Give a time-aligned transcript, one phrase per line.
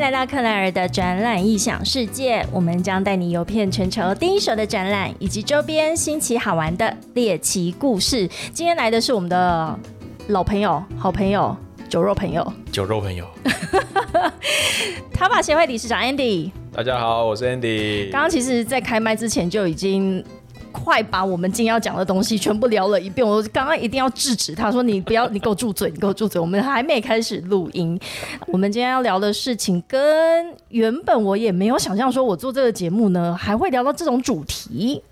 [0.00, 8.26] 来到克莱尔的展览异想世界，我们将带你游遍全球第一手的展览以及周边新奇好玩的猎奇故事。
[8.54, 9.78] 今天来的是我们的
[10.28, 11.54] 老朋友、好朋友、
[11.86, 13.26] 酒肉朋友，酒肉朋友。
[15.12, 16.50] 塔马协会理事长 Andy。
[16.72, 18.10] 大家好，我是 Andy。
[18.10, 20.24] 刚刚其实，在开麦之前就已经。
[20.72, 23.26] 快把我们今天要讲的东西全部聊了一遍。
[23.26, 27.98] 我刚刚一定要制止他说：“你不要，你给我住嘴，你给我住嘴。”我们还没开始录音。
[28.46, 30.00] 我们今天要聊的事情，跟
[30.68, 35.02] 原本我也没有想象，说我做这个节目呢，还会聊到这种主题。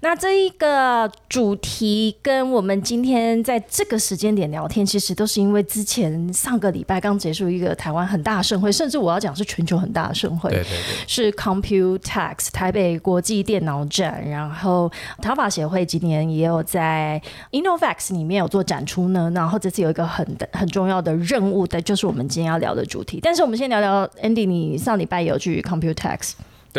[0.00, 14.90] 那这一个主题跟我们今天在这个时间点聊天，其实都是因为之前上个礼拜刚结束一个台湾很大的盛会，甚至我要讲是全球很大的盛会，对对对，是 Computex 台北国际电脑展，然后
[15.20, 19.30] 淘法协会今年也有在 Innovex 里面有做展出呢。
[19.34, 23.18] 然后这次有一个很很重要的任务的，就是我们今天要聊的主题。
[23.20, 26.32] 但是我们先聊聊 Andy，你上礼拜有去 Computex？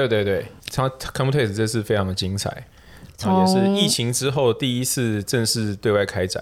[0.08, 2.66] 对对对，他 Computex 这次非常的精彩。
[3.22, 6.42] 也是疫情之后第一次正式对外开展。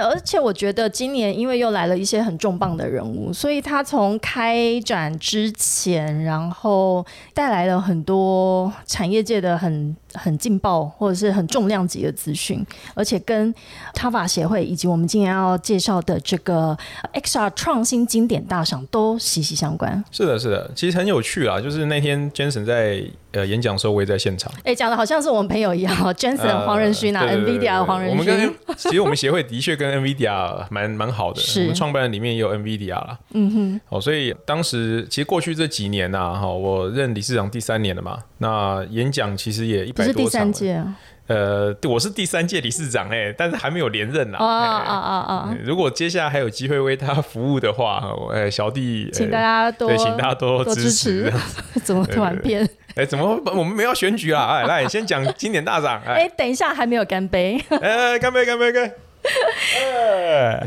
[0.00, 12.64] 而且我觉得今年因为又来了一些很重磅的人物，所以他从开展之前，然后带来了很多产业界的很很劲爆或者是很重量级的资讯，
[12.94, 13.54] 而且跟
[13.94, 16.76] 他法协会以及我们今天要介绍的这个
[17.14, 20.02] XR 创新经典大赏都息息相关。
[20.10, 21.60] 是的，是的，其实很有趣啊。
[21.60, 24.52] 就是那天 Jensen 在呃演讲的时候，我也在现场。
[24.64, 28.54] 哎，讲的好像是我们朋友一样，Jensen 黄仁勋啊，NVIDIA 黄仁勋。
[28.76, 33.18] 其实我们协会的确跟 NVIDIA 蛮蛮好的，我们创办人里面也有 NVIDIA 啦。
[33.32, 40.24] 嗯哼，哦，所以当时其实过去这几年呐，哈，我任理事长第三年了嘛，那演讲其实也一百多场。
[40.24, 40.96] 第三届啊？
[41.28, 44.38] 呃，我是第三届理事长哎，但是还没有连任呐。
[44.38, 45.56] 啊啊啊啊！
[45.64, 48.00] 如果接下来还有机会为他服务的话，
[48.32, 51.32] 哎，小弟请大家多对，请大家多多支持。
[51.82, 52.68] 怎么突然变？
[52.94, 54.58] 哎，怎么我们没有选举啊？
[54.58, 56.00] 哎，来先讲经典大赏。
[56.06, 57.60] 哎，等一下还没有干杯。
[57.82, 58.92] 哎，干杯，干杯，干！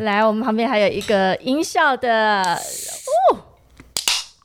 [0.04, 2.44] 来，我们旁边还有一个音效的
[3.32, 3.38] 哦，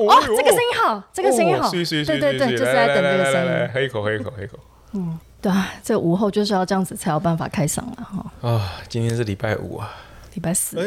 [0.07, 4.57] 哦，这个声音好，这个声音好，对对对，就是在等这个声音，喝一口，喝一口，喝一口。
[4.95, 8.49] 嗯，对啊，这午后就是要这样子才有办法开嗓了哈。
[8.49, 9.95] 啊，今天是礼拜五啊，
[10.35, 10.79] 礼拜四。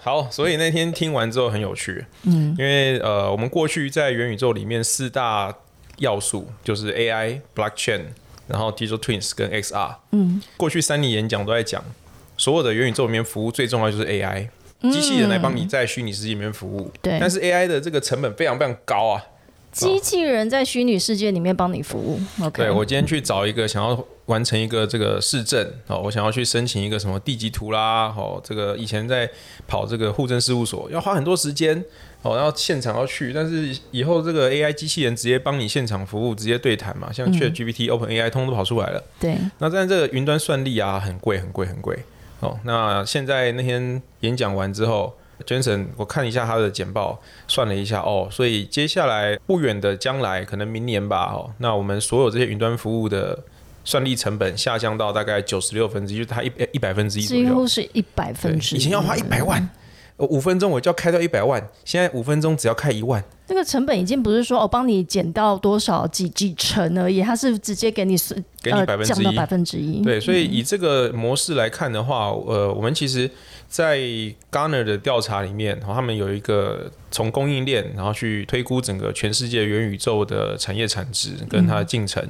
[0.00, 5.54] 好，所以那天听完之后很有趣，嗯，因为呃，我们过去在元宇宙里面四大
[5.98, 8.06] 要素就是 AI、Blockchain。
[8.48, 11.80] 然后 Digital Twins 跟 XR，嗯，过去三年演讲都在讲，
[12.36, 14.48] 所有的元宇宙里面服务最重要就是 AI，
[14.90, 16.90] 机器人来帮你在虚拟世界里面服务。
[17.00, 19.22] 对，但是 AI 的这个成本非常非常高啊。
[19.72, 22.20] 机器人在虚拟世界里面帮你服务。
[22.42, 29.30] OK，对我今天去找一个想要完成一个这个市政哦，我想要去申请一个什么地籍图啦，哦，这个以前在
[29.66, 31.84] 跑这个户政事务所要花很多时间。
[32.22, 39.02] 哦，然后现场要去，但是以后这个 AI 机器人直接帮你现场服务，直接对谈嘛，像 ChatGPT、OpenAI 通都跑出来了。
[39.18, 39.38] 对。
[39.56, 41.98] 那但这个云端算力啊，很贵，很贵，很贵。
[42.40, 53.38] 哦，那现在那天演讲完之后，Jason，我看一下他的简报，算了一下，哦，所以接下来不远的将来，可能明年吧，哦，那我们所有这些云端服务的
[53.84, 58.78] 算力成本下降到大概九十六分之一，就是它一一百分之一左右，几乎是一百分之一。
[58.78, 59.68] 以前要花一百万。
[60.28, 63.24] 五分钟我就要开到一百万，现在五分钟只要开一万。
[63.46, 70.04] 那个成本已经不是说我帮你减到多少几几成而已，它是直接给你是给你百分之一，百分之一。
[70.04, 73.30] 对，所以以这个模式来看的话，呃，我们其实。
[73.70, 73.98] 在
[74.50, 82.20] Garner 的调查里面，然后他们有一个从供应链，然后去推估整个全世界元宇宙的产业产值跟它的进程，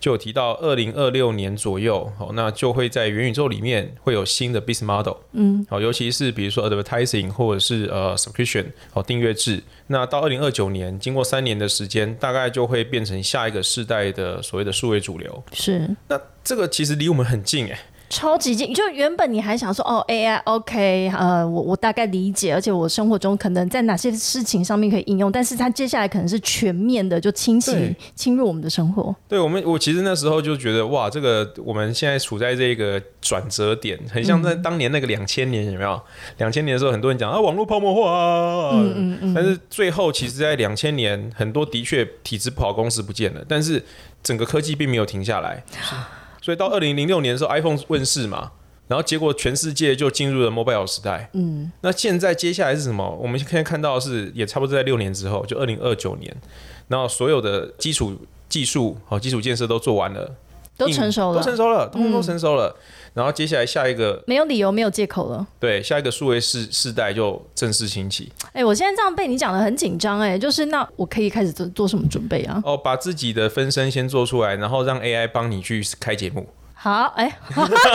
[0.00, 8.64] 就有提到二零二六年左右，哦，那就会在元宇宙里面会有新的 business model，嗯，好，尤其是比如说 advertising 或者是呃 subscription
[8.94, 15.44] 哦订阅制，那到二零二九年，经过三年的时间，大概就会变成下一个世代的所谓的数位主流。
[15.52, 17.78] 是，那这个其实离我们很近，哎。
[18.10, 29.14] 超级近，就原本你还想说哦，AI OK，呃，我我大概理解，而且我生活中可能在哪些事情上面可以应用，但是它接下来可能是全面的就侵袭侵入我们的生活。
[29.28, 36.00] 对我们，我其实那时候就觉得哇，这个我们现在处在这个转折点，很像在当年那个两千年有没有？
[36.38, 43.80] 两千年的时候，很多人讲啊，网络泡沫化啊，嗯嗯嗯，但是最后其实，在两千年，很多的确体质不好公司不见了，但是
[44.20, 45.62] 整个科技并没有停下来。
[46.50, 48.50] 所以到二零零六年的时候，iPhone 问世嘛，
[48.88, 51.30] 然后结果全世界就进入了 mobile 时代。
[51.32, 53.08] 嗯，那现在接下来是什么？
[53.22, 56.36] 我们现在看到的是，也差不多在六年之后，就二零二九年，
[56.88, 58.16] 然后所有的基础
[58.48, 60.34] 技术和基础建设都做完了，
[60.76, 62.74] 都成熟了，都成熟了，通通都成熟了。
[63.12, 65.46] 然后接下来下一个没有理由，没有借口了。
[65.58, 68.30] 对，下一个数位世世代就正式兴起。
[68.52, 72.60] 哎，我现在这样被你讲的很紧张，哎，就是那我可以开始做做什么准备啊？
[72.64, 76.48] 哦，把自己的分身先做出来，然后让 AI 帮你去开节目。
[76.82, 77.30] 好，哎，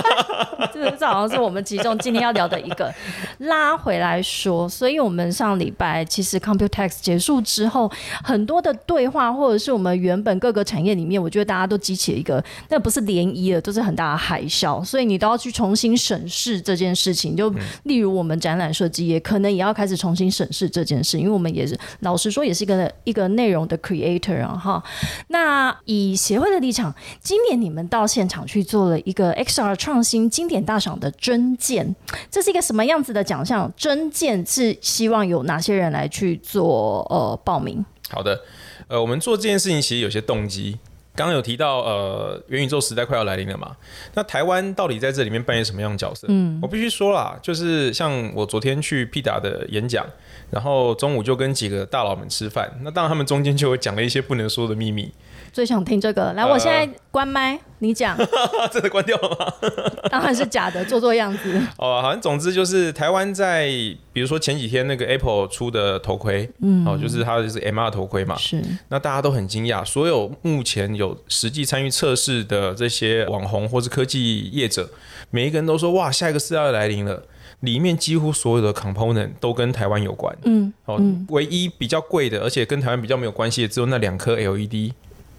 [0.71, 2.93] 这这好像是我们其中今天要聊的一个
[3.39, 7.91] 拉回来说，所以我们上礼拜其实 Computex 结束之后，
[8.23, 17.35] 很多的对话或者是我们原本各个产业里面，我觉得大家都激起了一个，那不是涟漪了，都是很大的海啸，所以你都要去重新审视这件事情。
[17.35, 17.51] 就
[17.85, 24.83] 例如我们展览设计也，可能也要开始重新审视这件事，因为我们也是老实说，也是一个一个内容的 creator 啊哈。
[25.29, 28.74] 那以协会的立场，今年你们到现场去做。
[28.75, 31.95] 做了一个 XR 创新经典大赏的真件，
[32.29, 33.71] 这是一个什么样子的奖项？
[33.77, 37.85] 真件是希望有哪些人来去做呃报名？
[38.09, 38.41] 好的，
[38.89, 40.77] 呃，我们做这件事情其实有些动机。
[41.15, 43.77] 刚刚有提到，呃，元宇宙时代快要来临了嘛？
[44.13, 46.27] 那台湾到底在这里面扮演什么样的角色？
[46.27, 50.05] 嗯，我必须说啦，就是像我昨天去 P 达的演讲，
[50.51, 55.13] 然后中午就跟几个大佬们吃饭，那当然他们中间就会讲了一些不能说的秘密。
[55.55, 58.17] 最想听这个，来，我现在关麦，你讲。
[58.69, 59.53] 真的关掉了吗？
[60.11, 61.57] 当然是假的，做做样子。
[61.79, 63.69] 哦，好像总之就是台湾在，
[64.11, 68.61] 比如说前几天那个 Apple 出的头盔，嗯，哦，就是它就是 MR 头盔嘛，是。
[68.89, 74.89] 那大家都很惊讶，所有目前有实际参与测试的这些网红或是科技业者，
[75.31, 77.23] 每一个人都说，哇，下一个世代来临了。
[77.61, 84.91] 里面几乎所有的 component 都跟台湾有关，嗯，哦，唯一比较贵的，而且跟台湾比较没有关系的，只有那两颗 LED。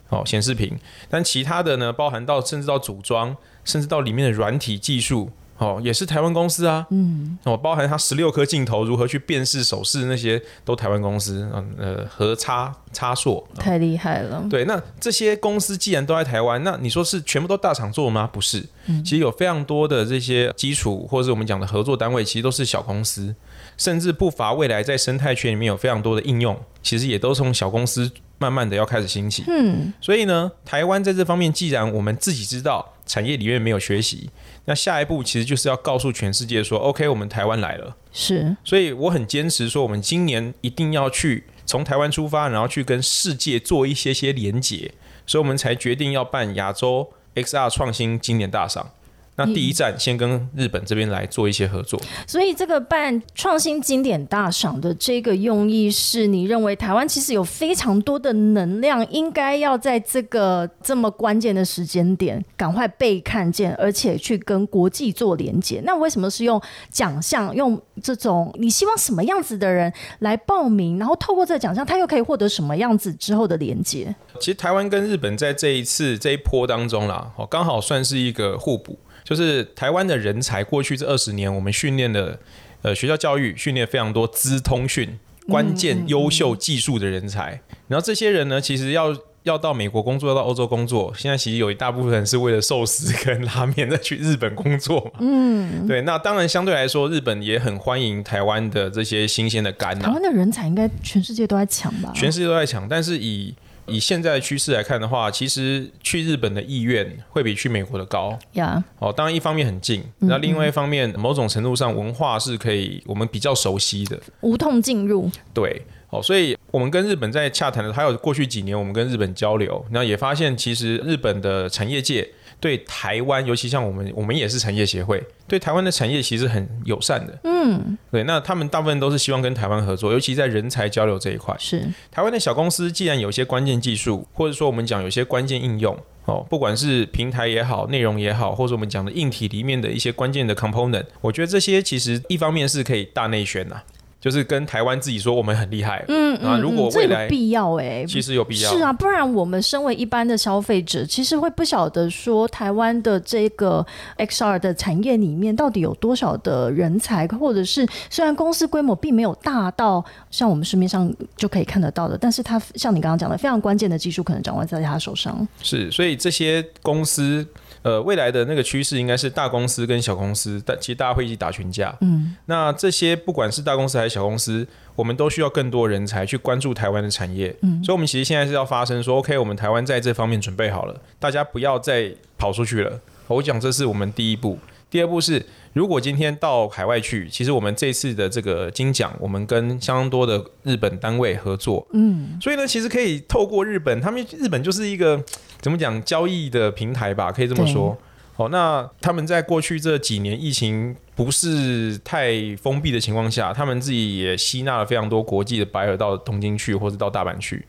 [0.08, 6.87] 哦，显示屏，但其他的呢，包含到甚至到组装，甚至到里面的软体技术，哦，也是台湾公司啊。
[6.91, 11.50] 嗯，哦，包含它十六颗镜头如何去辨识手势那些，都台湾公司。
[11.53, 14.47] 嗯，呃，和差差硕太厉害了。
[14.49, 18.31] 对，那这些公司既然都在台湾，那你说是全部都大厂做吗？
[18.32, 18.64] 不是，
[19.03, 23.35] 其实有非常多的这些基础，或者是我们讲的合作单位，其实都是小公司，
[23.76, 28.12] 甚至不乏未来在生态圈里面有非常多的应用，其实也都从小公司。
[28.38, 34.29] 慢慢的要开始兴起，嗯，所以呢，台湾在这方面，既然我们自己知道产业里面没有学习，
[34.67, 44.93] 那下一步其实就是要告诉全世界说，OK，我们台湾来了，是，所以我很坚持说，我们今年一定要去从台湾出发，然后去跟世界做一些些连结，
[45.27, 48.91] 所以我们才决定要办亚洲 XR 创新经典大赏。
[49.37, 65.82] 那第一站先跟日本这边来做一些合作，所以这个办创新经典大赏的这个用意是你认为台湾其实有非常多的能量，应该要在这个这么关键的时间点赶快被看见，而且去跟国际做连接。
[65.85, 66.61] 那为什么是用
[66.91, 74.15] 奖项，用这种你希望什么样子的人来报名，然后透过这个奖项，他又可以获得什么样子之后的连接？
[74.41, 78.99] 其实台湾跟日本在这一次这一波当中啦，哦，刚好算是一个互补。
[79.26, 82.38] 就是台湾的人才，过去这二十年，我们训练的，
[82.82, 85.19] 呃，学校教育训练非常多资通讯
[85.49, 87.61] 关键优秀技术的人才。
[87.88, 89.12] 然后这些人呢，其实要
[89.43, 91.12] 要到美国工作，要到欧洲工作。
[91.17, 95.12] 现在其实有一大部分人是为了寿司跟拉面再去日本工作。
[95.19, 96.02] 嗯，对。
[96.02, 99.99] 那当然相对来说，日本也很欢迎台湾的这些新鲜的肝。
[99.99, 102.12] 台湾的人才应该全世界都在抢吧？
[102.14, 103.52] 全世界都在抢，但是以
[103.88, 108.38] 以现在的趋势来看的话，其实去日本的意愿会比去美国的高。
[108.53, 115.31] 呀，哦，当然一方面很近，那另外一方面，某种程度上文化是可以我们比较熟悉的，无痛进入。
[115.55, 122.29] 对，哦，所以我们跟日本在洽谈的，还有过去几年我们跟日本交流，那也发现其实日本的产业界。
[122.58, 127.39] 对台湾，尤其像我们，我们也是产业协会，对台湾的产业其实很友善的。
[127.44, 131.55] 嗯，对，那他们大部分都是希望跟台湾合作，尤其在人才交流这一块。
[131.58, 143.82] 是台湾的小公司，既然有些关键技术，或者说我们讲有些关键应用，哦，不管是平台也好，内容也好，或者我们讲的硬体里面的一些关键的 component，我觉得这些其实一方面是可以大内宣呐。
[144.27, 153.87] 就是跟台湾自己说我们很厉害，嗯啊，如果未来必要哎，其实有必要是啊，不然我们身为一般的消费者，其实会不晓得说台湾的这个
[154.19, 165.47] XR 的产业里面到底有多少的人才，或者是虽然公司规模并没有大到像我们市面上就可以看得到的，但是它像你刚刚讲的，非常关键的技术可能掌握在他手上。
[165.63, 167.47] 是，所以这些公司。
[167.86, 171.96] 呃，未来的那个趋势应该是大公司跟小公司，但其实大家会一起打群架。
[172.00, 174.66] 嗯，那这些不管是大公司还是小公司，
[174.96, 177.55] 我们都需要更多人才去关注台湾的产业。
[177.62, 183.00] 嗯，所以，我们其实现在是要发声说，OK，我们台湾在这方面准备好了，大家不要再跑出去了。
[183.28, 184.58] 我讲这是我们第一步。
[184.88, 195.22] 第二步是，如果今天到海外去，其实我们这次的这个金奖，我们跟相当多的日本单位合作，嗯，所以呢，其实可以透过日本，他们日本就是一个
[195.60, 197.98] 怎么讲交易的平台吧，可以这么说。
[198.36, 207.67] 哦，那他们在过去这几年疫情不是太封闭的情况下，他们自己也吸纳了非常多国际的白尔到东京去，或者到大阪去。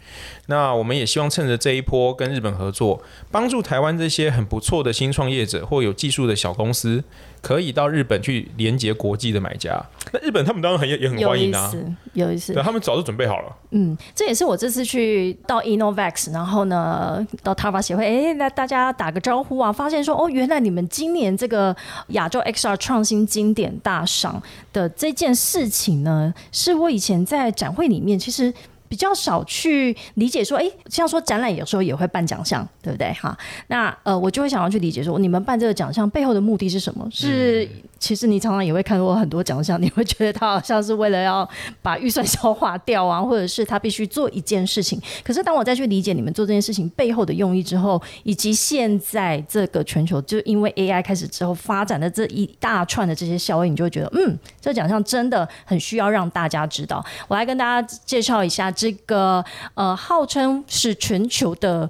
[0.47, 3.01] 那我们也希望趁着这一波跟日本合作，
[3.31, 7.03] 帮助台湾这些很不错的新创业者或有技术的小公司。
[7.39, 9.79] 可以到日本去连接国际的买家，
[10.11, 11.71] 那日本他们当然很也也很欢迎啊，
[12.13, 13.55] 有意思，对，他们早就准备好了。
[13.69, 21.73] 嗯，这也是我这次去到 Inovax，然后呢到 Tava 协会，哎，那大家打个招呼啊，发现说哦，原来你们今年这个
[22.07, 24.41] 亚洲 XR 创新经典大赏
[24.73, 28.53] 的这件事情呢，是我以前在展会里面其实。
[28.89, 33.11] 比较少去理解说，哎，像说展览有时候也会办奖项，对不对？
[33.21, 37.05] 哈，那呃，我就会想要去理解说，你们办这个奖项背后的目的是什么？
[37.11, 37.67] 是
[37.99, 41.47] 其实你常常也会看过很多奖项，你会觉得他好像是为了要
[41.81, 45.01] 把预算消化掉啊，或者是他必须做一件事情。
[45.23, 57.03] 可是当我再去理解你们做这件事情背后的用意之后，以及现在这个全球就因为 AI 开始之后发展的这一大串的这些效应，你就会觉得，嗯，这奖项真的很需要让大家知道。
[57.27, 58.71] 我来跟大家介绍一下。
[58.77, 61.89] 这个呃，号称是全球的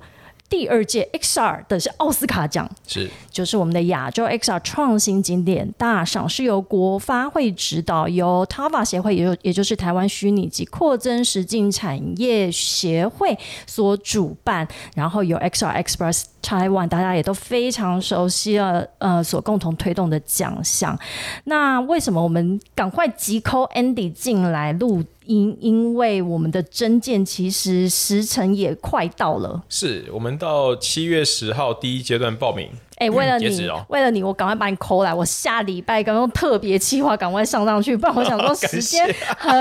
[0.49, 20.97] 第二届 XR 的是奥斯卡奖，是就是我们的亚洲 XR 创新经典大赏，是由国发会指导，由 TAVA 协会，也就也就是台湾虚拟及扩增实境产业协会所主办，然后由 XR Express Taiwan 大家也都非常熟悉了，呃，所共同推动的奖项。
[21.43, 25.03] 那为什么我们赶快急 call Andy 进来录？
[25.27, 32.69] 因因为我们的真件其实时辰也快到了，是我们到七月十号第一阶段报名。
[32.97, 35.13] 哎，为了你，为了你，我赶快把你抠来。
[35.13, 39.05] 我下礼拜刚刚特别计划，赶快上上去，不然我想说 时间
[39.37, 39.53] 很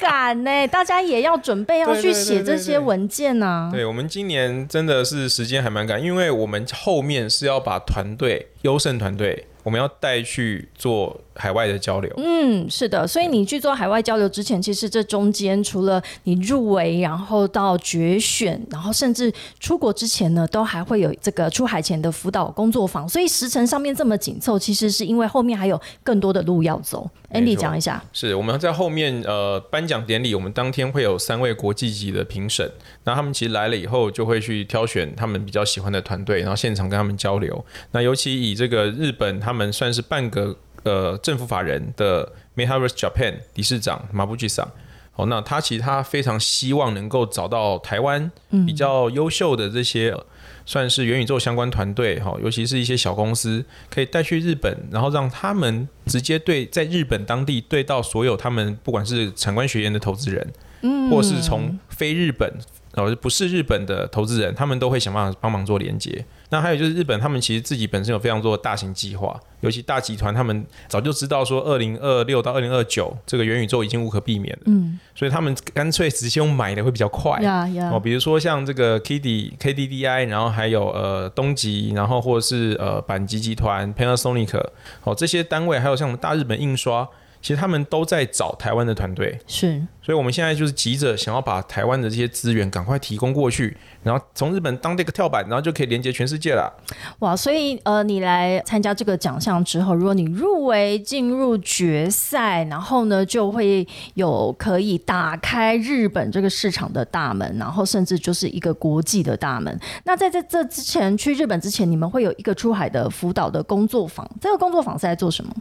[0.00, 0.50] 赶呢。
[0.66, 3.70] 大家也要准备要去写这些文件呢。
[3.72, 9.46] 对我们今年真的是时间还蛮赶，因为我们后面是要把团队优胜团队。
[9.64, 12.12] 我们要带去做海外的交流。
[12.18, 23.08] 嗯，是的，所以你去做海外交流之前，其实这中间除了你入围，然后到决选，然后甚至出国之前呢，都还会有这个出海前的辅导工作坊。
[23.08, 27.10] 所以时程上面这么紧凑，其实是因为后面还有更多的路要走。
[27.34, 32.70] Andy 讲一下，是我们在后面呃颁奖典礼，我们当天会有三位国际级的评审，
[33.02, 37.64] 那他们其实来了以后，就会去挑选他们比较喜欢的团队，然后现场跟他们交流。
[37.90, 44.70] 那尤其以这个日本他们算是半个呃政府法人的 Metaverse Japan 理事长马布吉桑，
[45.16, 48.30] 哦，那他其实他非常希望能够找到台湾
[48.66, 50.16] 比较优秀的这些
[50.66, 60.52] 算是元宇宙相关团队，哈，尤其是一些小公司，可以带去日本，然后让他们直接对在日本当地对到所有他们不管是产官学研的投资人，
[60.84, 62.48] 嗯，或是从非日本。
[62.96, 66.24] 然后不是日本的投资人，他们都会想办法帮忙做连接。
[66.50, 74.62] 那还有就是日本，他们其实自己本身有非常多的大型计划，尤其大集团，他们早就知道说，二零二六到二零二九这个元宇宙已经无可避免了。
[74.66, 77.44] 嗯，所以他们干脆直接用买的会比较快。
[77.90, 84.56] 哦，比如说像这个 K D K D D I，然后还有呃东极，然后或者是呃板吉集团 Panasonic，
[85.02, 87.08] 哦这些单位，还有像大日本印刷。
[87.44, 96.72] 其实他们都在找台湾的团队，是，所以我们现在就是急着想要把台湾的这些资源赶快提供过去，然后从日本当这个跳板，然后就可以连接全世界了。
[97.18, 109.78] 哇，所以呃，你来参加这个奖项之后，如果你入围进入决赛，然后呢，就会有可以打开日本这个市场的大门，然后甚至就是一个国际的大门。
[110.04, 115.54] 那在这这之前去日本之前，你们会有一个出海的辅导的工作坊，这个工作坊是在做什么？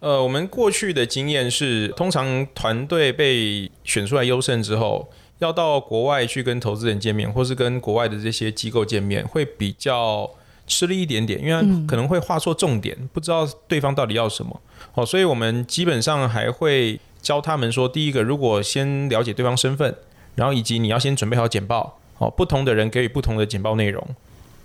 [0.00, 10.30] 呃，我们过去的经验是，通常团队被选出来优胜之后，要到国外去跟投资人见面，或是跟国外的这些机构见面，会比较
[10.66, 14.60] 吃力一点点，因为可能会画错重点，不知道对方到底要什么。
[14.94, 19.94] 哦，所以我们基本上还会教他们说，第一个，如果先了解对方身份，
[20.34, 24.06] 然后以及你要先准备好简报，哦，不同的人给予不同的简报内容。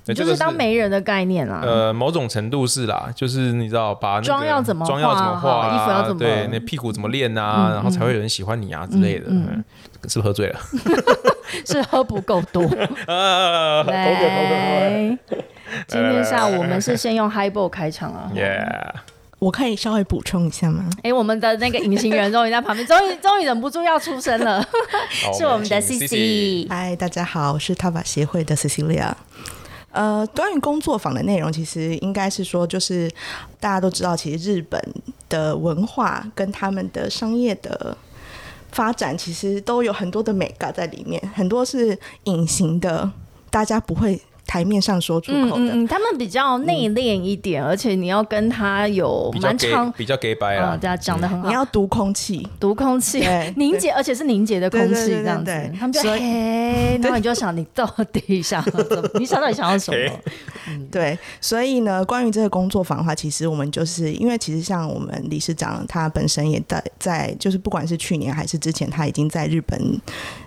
[0.05, 1.61] 就是当媒人的概念啦。
[1.63, 9.25] 呃，某种程度是啦，就是你知道，把妆要怎么妆要怎么画，衣服要怎么对，那屁股怎么练啊，然后才会有人喜欢你啊之类的。
[9.29, 9.63] 嗯，
[10.07, 10.59] 是不是喝醉了？
[11.65, 12.63] 是 喝不够多。
[13.07, 15.17] 来，
[15.87, 18.31] 今天下午我们是先用 High Ball 开场啊。
[18.33, 18.93] Yeah，
[19.37, 20.89] 我可以稍微补充一下吗？
[21.03, 24.65] 哎，我们的那个隐形人终于在旁边，终于 终于忍不住要出声了，
[25.37, 26.67] 是我们的 C C。
[26.69, 29.11] 嗨，大家好，我是淘宝协会的 Cecilia。
[29.91, 33.09] 呃，关于工作坊的内容，其实应该是说，就是
[33.59, 34.81] 大家都知道，其实日本
[35.27, 37.97] 的文化跟他们的商业的
[38.71, 43.11] 发展，其实都有很多的美感在里面，很多是隐形的，
[43.49, 44.21] 大家不会
[44.51, 45.63] 台面上说出口的。
[45.63, 51.53] 嗯嗯，他们比较内敛一点，而且你要跟他有比较蛮长，比较 gay 白啊，啊，对啊，讲的很好你。
[51.53, 59.09] 要读空气，读空气对， 凝结，而且是凝结的空气这样子他们就嘿， 然后你就想你到底想要怎么？
[59.17, 60.77] 你想到底想要什么？
[60.91, 69.79] 对，所以呢，关于这个工作坊的话，其实我们就是因为其实像我们理事长他本身也在在，就是不管是去年还是之前，他已经在日本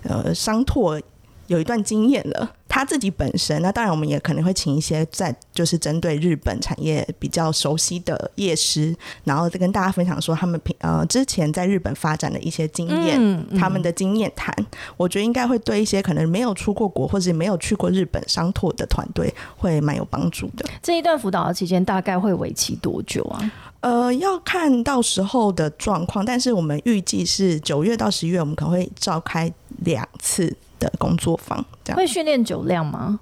[0.03, 1.01] 呃商拓
[1.47, 2.51] 有一段经验了。
[2.67, 14.53] 他自己本身，那当然我们也可能会请一些在就是针对日本产业比较熟悉的业师，然后再跟大家分享说他们平呃之前在日本发展的一些经验，嗯嗯他们的经验谈，
[14.97, 20.67] 我觉得应该会对一些可能没有出过国或者没有去过日本商拓的团队会蛮有帮助的。
[20.83, 23.53] 这一段辅导的期间大概会为期多久啊？
[23.83, 29.53] 呃，要看到时候的状况，但是我们预计是九月到十月，我们可能会召开
[29.85, 30.57] 两次
[30.91, 31.97] 的工作坊，这样。
[31.97, 33.19] 会训练酒量吗？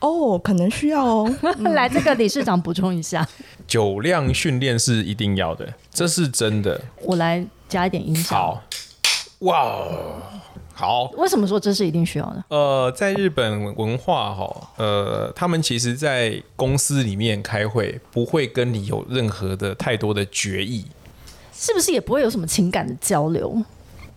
[0.00, 1.30] 哦，可能需要哦。
[1.74, 3.28] 来，这个理事长补充一下，
[3.66, 6.80] 酒量训练是一定要的，这是真的。
[7.02, 8.34] 我来加一点音效。
[8.34, 8.62] 好，
[9.40, 10.22] 哇哦，
[10.72, 11.04] 好。
[11.18, 12.42] 为什么说这是一定需要的？
[12.48, 20.86] 呃，在日本文化哈，呃，他们其实，在公司里面开会，不会跟你有任何的太多的决议，
[21.52, 23.62] 是不是也不会有什么情感的交流？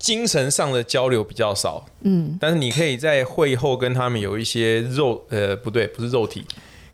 [0.03, 1.85] 精神上的交流比较少。
[2.01, 6.43] 嗯，但是你可以在会后跟他们有一些肉，呃，不对，不是肉体，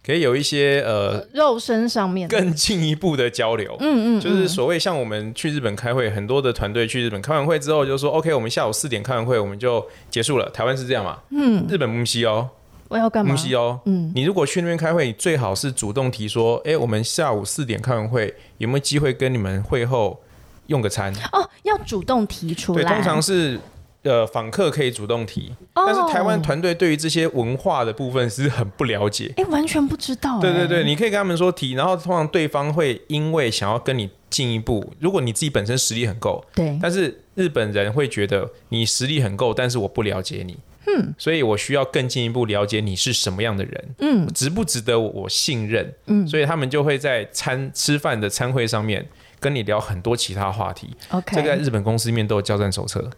[0.06, 3.76] 可以有一些呃肉身上面更进一步的交流。
[3.80, 10.48] 嗯嗯，就是所谓像我们去日本开会，很多的团队去日本开完会之后就说，OK，我们下午四点开完会，我们就结束了。
[10.52, 11.18] 台湾是这样嘛？
[11.32, 12.48] 嗯，日本木西哦，
[12.90, 13.38] 我要干嘛不？
[13.38, 13.80] 是哦。
[13.86, 20.22] 嗯，你如果去那边开会，你最好是主动提说，哎，我们下午四点开完会，有没有机会跟你们会后
[20.70, 21.14] 用个餐？
[21.34, 23.60] 哦，要主动提出对，通常是。
[24.04, 25.84] 呃，访客可以主动提，哦。
[25.86, 29.34] 但是台湾团队对于这些文化的部分是很不了解。
[29.36, 44.34] 哎、完全不知道、对对对，哎你可以跟他们说提，然后通常对方会因为想要跟你进一步，如果你自己本身实力很够，对，但是日本人会觉得你实力很够，但是我不了解你，嗯，所以我需要更进一步了解你是什么样的人，嗯。
[44.34, 46.26] 值不值得我信任，嗯。
[46.26, 49.06] 所以他们就会在餐吃饭的餐会上面
[49.40, 53.10] 跟你聊很多其他话题，，OK，这个在日本公司里面都有交战手册，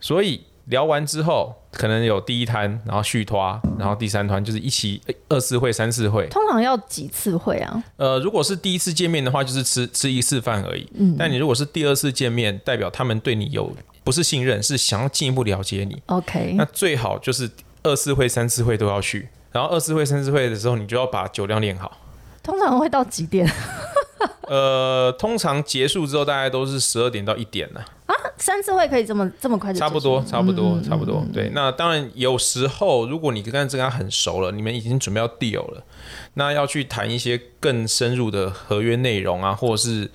[0.00, 6.26] 所以聊完之后，可能有第一摊，然后续拖，然后第三团就是一起二次会、三次会。
[6.28, 7.82] 通常要几次会啊？
[7.96, 10.88] 呃，如果是第一次见面的话，就是吃吃一次饭而已。
[10.94, 16.00] 嗯，但你如果是第二次见面，代表他们对你有不是信任，是想要进一步了解你。
[16.06, 17.50] OK，那最好就是
[17.82, 19.28] 二次会、三次会都要去。
[19.50, 21.98] 然后二次会、三次会的时候，你就要把酒量练好。
[22.42, 23.50] 通常会到几点？
[24.48, 31.22] 呃，通常结束之后大概都是十二点到一点呢、啊三次会可以这么这么快就差不多，差不多，差不多。
[31.30, 35.84] 对，那当然有时候，如果你跟这个人很熟了，你们已经准备要 deal 了，
[36.34, 40.10] 那要去谈一些更深入的合约内容啊，或者是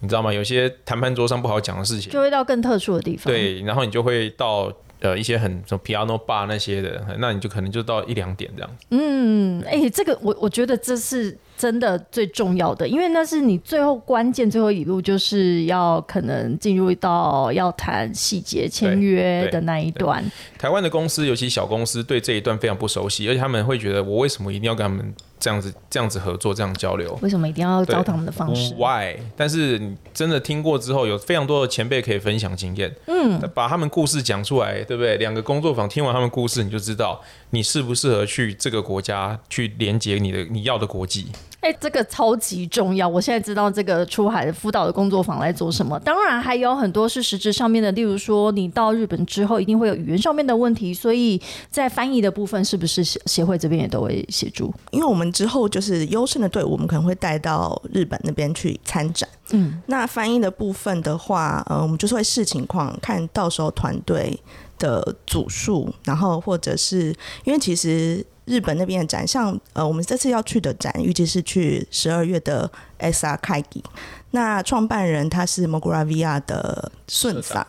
[0.00, 0.32] 你知道吗？
[0.32, 8.70] 有些谈判桌上不好讲的事情，就会到更特殊的地方。，对，然后你就会到呃一些很什么 piano bar 那些的，那你就可能就到一两点这样。
[8.90, 20.24] 嗯，哎、这个我我觉得这是真的最重要的，因为那是你最后关键最后一路，就是要可能进入到要谈细节签约的那一段。
[20.56, 27.18] 台湾的公司，尤其小公司，对这一段非常不熟悉，而且他们会觉得我为什么一定要跟他们这样子这样子合作、这样交流？
[27.22, 29.16] 为什么一定要招他们的方式？Why？
[29.36, 35.16] 但是你真的听过之后，有非常多的前辈可以分享经验，嗯，把他们故事讲出来，对不对？
[35.16, 41.26] 两个工作坊听完他们故事，你就知道你适不适合去这个国家去连接你的你要的国际。
[41.60, 43.06] 哎、这个超级重要！
[43.06, 45.98] 我现在知道这个出海的辅导的工作坊来做什么。
[45.98, 54.72] 当然还有很多是实质上面的，例如说你到日本之后一定会有语言上面的问题，所以在翻译的部分是不是协协会这边也都会协助？
[54.92, 59.28] 因为我们之后就是优胜的队伍，我们可能会带到日本那边去参展。
[59.50, 64.38] 嗯，那翻译的部分的话，呃，我们就是会视情况，看到时候团队
[64.78, 67.14] 的组数，然后或者是
[67.44, 73.82] 因为其实日本那边的展，像呃，我们这次要去的展，预计是去十二月的 SR 开机。
[74.30, 77.66] 那创办人他是 Moguravia 的顺社桑。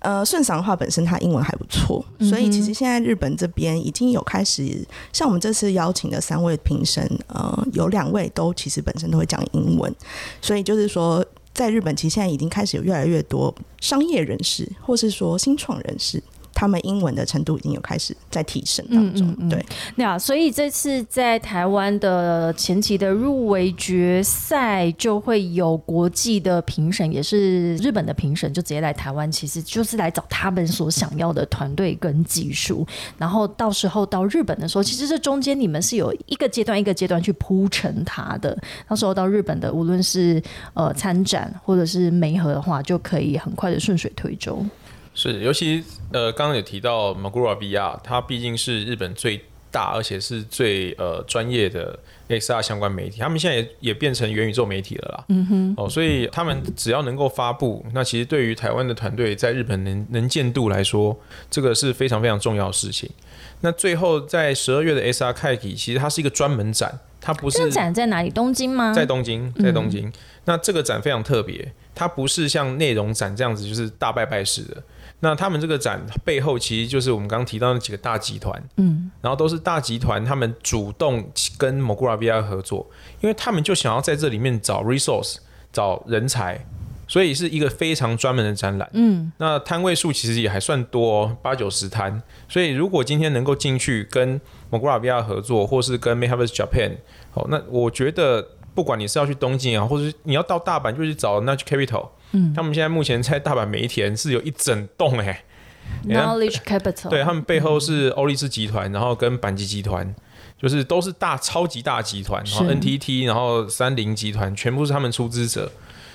[0.00, 9.92] 呃，顺桑的话本身他英文还不错，所以其实现在日本这边已经有开始，像我们这次邀请的三位评审，呃，有两位都其实本身都会讲英文，
[10.40, 11.24] 所以就是说，
[11.58, 16.22] 在日本其实现在已经开始有越来越多商业人士，或是说新创人士。
[16.58, 19.28] 他们英文的程度已经有开始在提升当中。
[19.28, 32.84] 嗯嗯嗯对，那所以这次在台湾的前期的入围决赛就会有国际的评审，也是日本的评审，就直接来台湾，其实就是来找他们所想要的团队跟技术。
[33.16, 38.58] 然后到时候到日本的时候，其实这中间你们是有一个阶段一个阶段去铺陈它的。
[38.88, 40.42] 到时候到日本的，无论是
[40.74, 44.66] 呃参展或者是媒合的话，就可以很快的顺水推舟。
[45.18, 55.24] 是，尤其呃，刚刚有提到 Magura VR，它毕竟是日本最大而且是最呃专业的 XR 相关媒体，他们现在也也变成元宇宙媒体了啦。
[55.30, 55.74] 嗯哼。
[55.76, 61.18] 哦，所以他们只要能够发布，那其实对于台湾的团队在日本能能见度来说，
[61.50, 63.10] 这个是非常非常重要的事情。
[63.60, 68.30] 那最后在十二月的 SR 开启，其实它是一个专门展，它不是这个展在哪里？
[68.30, 68.94] 东京吗？
[68.94, 70.12] 在东京，在东京。
[70.44, 74.80] 那这个展非常特别，它不是像内容展这样子，就是大拜拜式的。
[75.20, 81.28] 那他们这个展背后，其实就是我们刚刚提到那几个大集团，嗯，然后都是大集团，他们主动
[81.58, 82.88] 跟 Mogura VR 合作，
[83.20, 85.38] 因为他们就想要在这里面找 resource，
[85.72, 86.64] 找人才，
[87.08, 96.92] 所以是一个非常专门的展览，嗯，那摊位数其实也还算多、哦，八九十摊，所以如果今天能够进去跟 Mogura VR 合作，或是跟 Metaverse Japan，
[97.34, 102.10] 哦，那我觉得不管你是要去东京啊，或者是你要到大阪，就去找 Nudge Capital。
[102.32, 105.44] 嗯，他们现在目前在大阪梅田是有一整栋哎、
[106.06, 110.14] Knowledge Capital，对他们背后是欧力士集团，然后跟阪急集团，
[110.60, 115.70] 就是都是大超级大集团，然后 NTT，然后三菱集团，全部是他们出资者。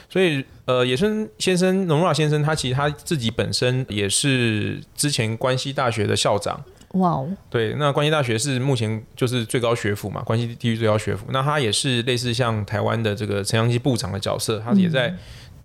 [0.10, 6.64] 所以，呃，野村先生、农若先生，他其实他自己本身也是之前关西大学的校长。
[6.90, 11.26] 哇哦，对，那关西大学是目前就是最高学府嘛，关西地区最高学府。
[11.32, 15.12] 那他也是类似像台湾的这个陈阳基部长的角色，他也在、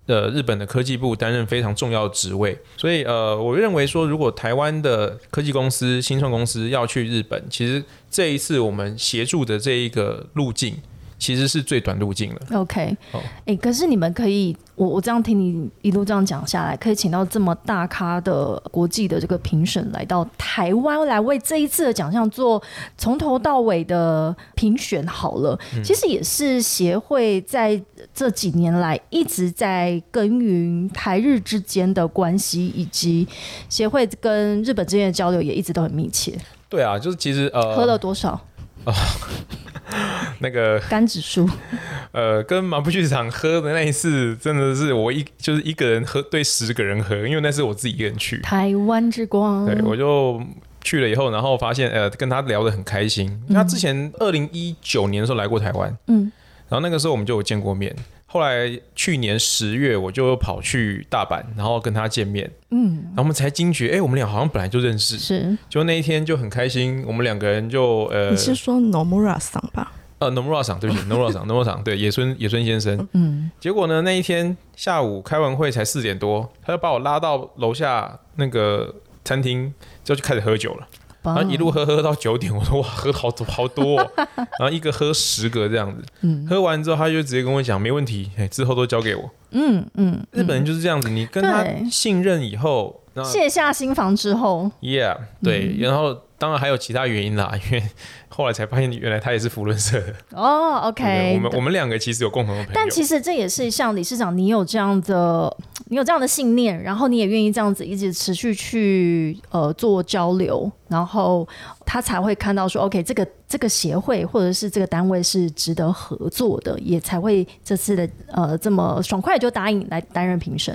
[0.09, 2.57] 呃日本的科技部担任非常重要的职位。
[2.75, 10.75] 所以呃，我认为说，如果台湾的科技公司、新创公司要去日本，其实这一次我们协助的这一个路径，
[11.19, 12.39] 其实是最短路径了。
[12.53, 13.19] OK，哦。
[13.45, 22.61] 哎、可是你们可以，我我这样听你一路这样讲下来，可以请到这么大咖的国际的这个评审来到台湾来为这一次的奖项做
[22.97, 25.83] 从头到尾的评选，好了，嗯。
[25.83, 27.79] 其实也是协会在
[28.13, 33.27] 这几年来一直在耕耘台日之间的关系，以及
[33.67, 36.33] 协会跟日本之间的交流也一直都很密切。
[36.69, 38.39] 对啊，就是其实呃，喝了多少
[40.39, 41.49] 那个肝指数？
[42.11, 48.39] 呃，跟马布剧场喝的那一次，真的是我一就是一个人喝对十个人喝，因为那是我自己一个人去。
[48.41, 50.41] 台湾之光，对，我就
[50.83, 53.41] 去了以后，然后发现呃，跟他聊得很开心。
[53.53, 56.31] 他之前二零一九年的时候来过台湾，嗯，
[56.67, 57.95] 然后那个时候我们就有见过面。
[58.31, 65.17] 后来去年十月，我就跑去大阪，然后跟他见面，嗯，然后我们才惊觉，哎、我们俩好像本来就认识。
[65.17, 69.91] 是就那一天就很开心，我们两个人就呃你是说 Nomura 桑吧？
[70.19, 73.07] 呃 Nomura 桑，对不起，Nomura 桑，Nomura 桑， 对野村野村先生。
[73.13, 78.93] 嗯，结果呢，那一天下午开完会才四点多，他就把我拉到楼下那个
[79.25, 80.87] 餐厅，就去开始喝酒了。
[81.21, 86.03] 然然后一路喝喝到九点，我说哇，喝好多好多、哦，然后一个喝十个这样子。
[86.21, 89.29] 嗯喝完之后他就直接跟我讲没问题，哎，之后都交给我。
[89.51, 97.83] 嗯嗯，日本人就是这样子，你跟他信任以后，那卸下心防之后，Yeah，对，然后当然还有其他原因啦， 因为
[98.29, 100.13] 后来才发现原来他也是福伦社的。
[100.31, 102.75] 哦对，OK，我们我们两个其实有共同的朋友。
[102.75, 105.53] 但其实这也是像理事长，你有这样的，
[105.85, 111.45] 你有这样的信念，然后你也愿意这样子一直持续去呃做交流，然后
[111.85, 120.73] 他才会看到说，OK，这个这个协会或者是这个单位是值得合作的，也才会这次的呃这么爽快就答应来担任评审。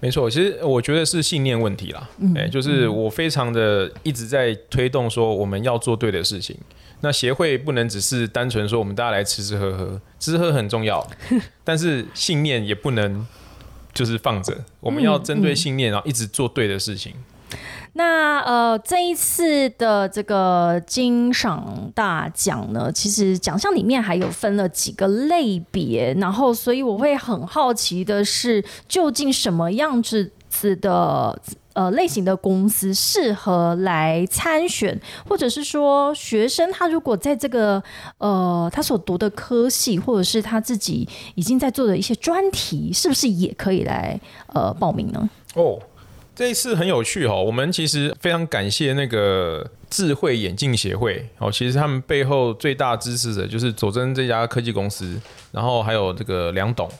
[0.00, 2.08] 没错，其实我觉得是信念问题啦。
[2.36, 6.56] 哎、就是我非常的一直在推动说我们要做对的事情。
[7.00, 11.06] 那协会不能只是单纯说我们大家来吃吃喝喝，吃喝很重要，
[11.64, 13.26] 但是信念也不能
[13.92, 17.14] 就是放着，我们要针对信念，然后一直做对的事情。
[17.96, 31.40] 那呃，这一次的这个金赏大奖呢，其实奖项里面还有分了几个类别，然后所以我会很好奇的是，究竟什么样子子的
[31.74, 37.80] 呃类型的公司适合来参选，或者是说学生他如果在这个
[38.18, 44.20] 呃他所读的科系，或者是他自己已经在做的一些专题，是不是也可以来
[44.52, 45.30] 呃报名呢？
[45.54, 45.78] 哦，
[46.34, 55.20] 这一次很有趣哦，我们其实非常感谢那个智慧眼镜协会哦，其实他们背后最大支持者就是佐真这家科技公司，
[55.52, 56.90] 然后还有这个梁董。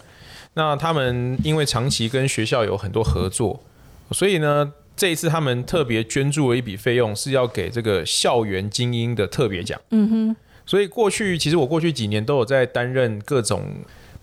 [0.55, 3.61] 那他们因为长期跟学校有很多合作，
[4.13, 9.81] 所以呢，这一次他们特别捐助了一笔费用，是要给这个校园精英的特别奖。
[9.91, 13.65] 嗯哼，所以过去其实我过去几年都有在担任各种，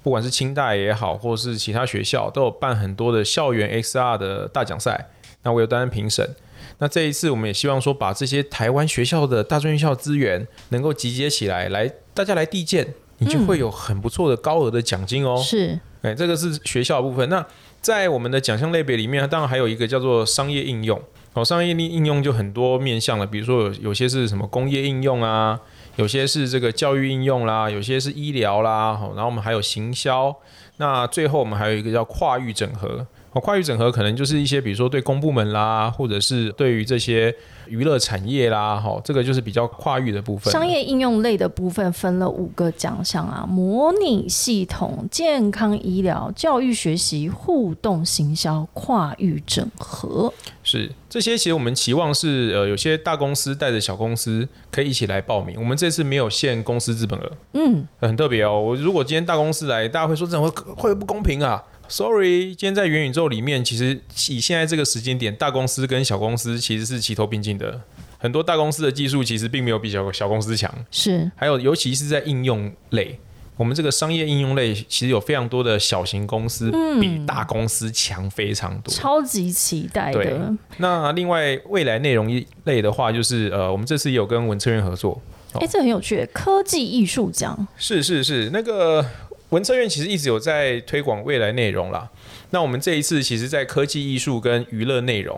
[0.04, 5.10] 不管是清大也好，或是其他学校，都有办很多的校园 XR 的大奖赛。
[5.44, 6.36] 那我有担任评审。
[6.78, 15.38] 那这一次我们也希望说，把这些台湾学校的大专院校资源能够集结起来，来大家来递件，你就会有很不错的高额的奖金哦。
[15.38, 17.28] 是，哎，这个是学校的部分。
[17.30, 17.46] 那
[17.82, 21.00] 在我们的奖项类别里面，当然还有一个叫做商业应用。
[21.34, 25.60] 哦，商业应应用就很多面向了，比如说有有些是什么工业应用啊，
[25.98, 30.36] 有些是这个教育应用啦，有些是医疗啦，然后我们还有行销。
[30.78, 33.06] 那最后我们还有一个叫跨域整合。
[33.34, 37.34] 哦，跨域整合可能就是一些，比如说对公部门啦，或者是对于这些
[37.68, 40.52] 娱乐产业啦，哈，这个就是比较跨域的部分。
[40.52, 50.34] 商业应用类的部分分了五个奖项啊：模拟系统、健康医疗、教育学习、互动行销、跨域整合。
[50.72, 55.56] 是这些，其实我们期望是呃，有些大公司带着小公司可以一起来报名。
[55.60, 58.60] 我们这次没有限公司资本额，嗯，很特别哦。
[58.60, 67.82] 我如果今天大公司来，大家会说这会会不公平啊？Sorry，今天在元宇宙里面，其实以现在这个时间点，大公司跟小公司其实是齐头并进的。
[68.18, 70.74] 很多大公司的技术其实并没有比小小公司强。
[70.92, 73.20] 是，还有尤其是在应用类，
[73.58, 78.94] 我们这个商业应用类，其实有非常多的小型公司比大公司强非常多。
[78.94, 80.54] 超级期待的。
[80.78, 85.22] 那另外未来内容一类的话，就是呃，我们这次也有跟文策院合作。
[85.54, 87.68] 哎，这很有趣，科技艺术奖。
[87.78, 89.06] 是是是，那个。
[89.52, 92.10] 文策院其实一直有在推广未来内容啦。
[92.52, 95.38] 那我们这一次其实，在科技艺术跟娱乐内容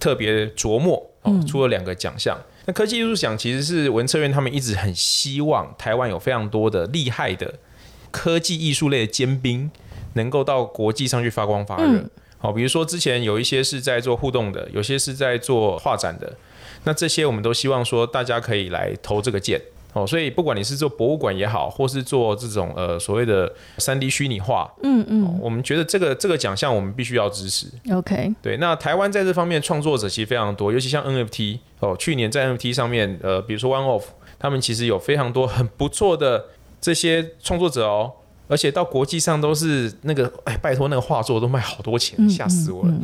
[0.00, 2.36] 特别琢磨，哦出了两个奖项。
[2.66, 7.54] 那科技艺术奖其实是文策院他们一直很希望台湾有非常多的厉害的
[8.10, 9.70] 科技艺术类的尖兵，
[10.14, 12.04] 能够到国际上去发光发热。
[12.38, 16.36] 好，比如说之前有一些是在做互动的，有些是在做画展的，
[16.84, 19.60] 那这些我们都希望说大家可以来投这个件。
[19.96, 27.66] 哦，所以不管你是做博物馆也好，或是做这种呃所谓的三 D 虚拟化，嗯嗯，我们觉得这个这个奖项我们必须要支持。
[27.90, 34.04] OK，对，那台湾在这方面创作者其实非常多，尤其像 NFT 哦，去年在 NFT 上面，呃，比如说 One Off，
[34.38, 36.44] 他们其实有非常多很不错的
[36.78, 38.12] 这些创作者哦，
[38.48, 42.94] 而且到国际上都是那个，哎，拜托那个画作都卖好多钱，吓死我了。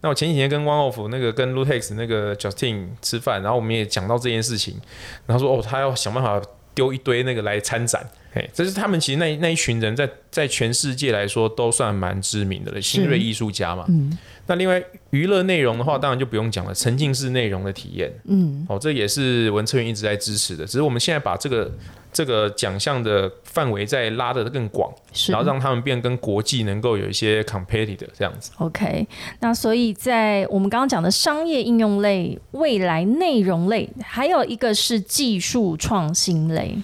[0.00, 4.78] 那我前几天跟 One Off 那个跟 Lutex 那个 Justin 吃饭，然后我们也讲到这件事情，
[5.26, 6.40] 然后说哦，他要想办法
[6.74, 13.84] 丢一堆那个来参展，嘿，这是他们其实那那一群人在在全世界来说都算蛮知名的了，新锐艺术家嘛。
[13.88, 14.18] 嗯。
[14.46, 21.72] 那另外娱乐内容的话，当然就不用讲了，沉浸式内容的体验，嗯，哦，这也是文策院一直在支持的，只是我们现在把这个。
[22.14, 24.88] 这个奖项的范围再拉得更广，
[25.26, 28.52] 然后让他们变跟国际能够有一些 competitive 这样子。
[28.58, 29.04] OK，
[29.40, 36.78] 那所以在我们刚刚讲的商业应用类、未来内容类，还有一个是技术创新类。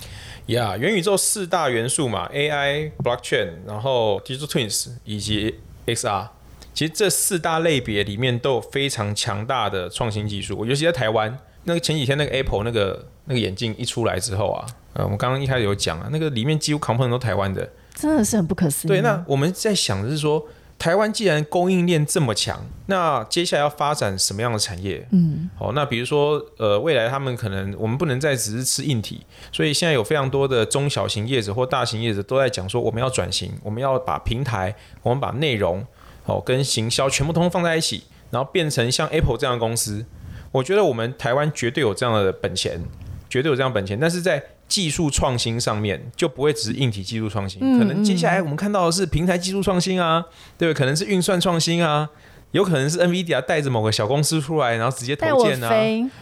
[0.50, 5.54] 呀，元宇宙四大元素嘛，AI、Blockchain，然后 Digital Twins 以及
[5.86, 6.28] XR，
[6.74, 11.38] 其实这四大类别里面都有非常强大的创新技术，尤其在台湾。
[11.64, 14.66] 那个前几天那个 Apple 那个那个眼镜一出来之后啊。
[14.94, 18.88] 呃，我们刚刚一开始有讲啊，那个里面几乎 component 都台湾的，真的是很不可思议。
[18.88, 20.44] 对，那我们在想的是说，
[20.80, 25.06] 台湾既然供应链这么强，那接下来要发展什么样的产业？
[25.12, 29.20] 嗯，好，那比如说，呃，未来他们可能我们不能再只是吃硬体，
[29.52, 35.86] 所以现在有非常多的中小型业者或大型业者都在讲说，我们要转型，我们要把平台，我们把内容，
[36.24, 40.06] 哦，跟行销全部通通放在一起，然后变成像 Apple 这样的公司。
[40.50, 42.82] 我觉得我们台湾绝对有这样的本钱，
[43.28, 50.24] 绝对有这样本钱，但是在技术创新上面就不会只是硬体技术创新，可能接下来我们看到的是平台技术创新啊，
[50.56, 50.78] 对不对？
[50.78, 52.08] 可能是运算创新啊，
[52.52, 55.70] 有可能是 NVIDIA 带着某个小公司出来，然后直接投建啊。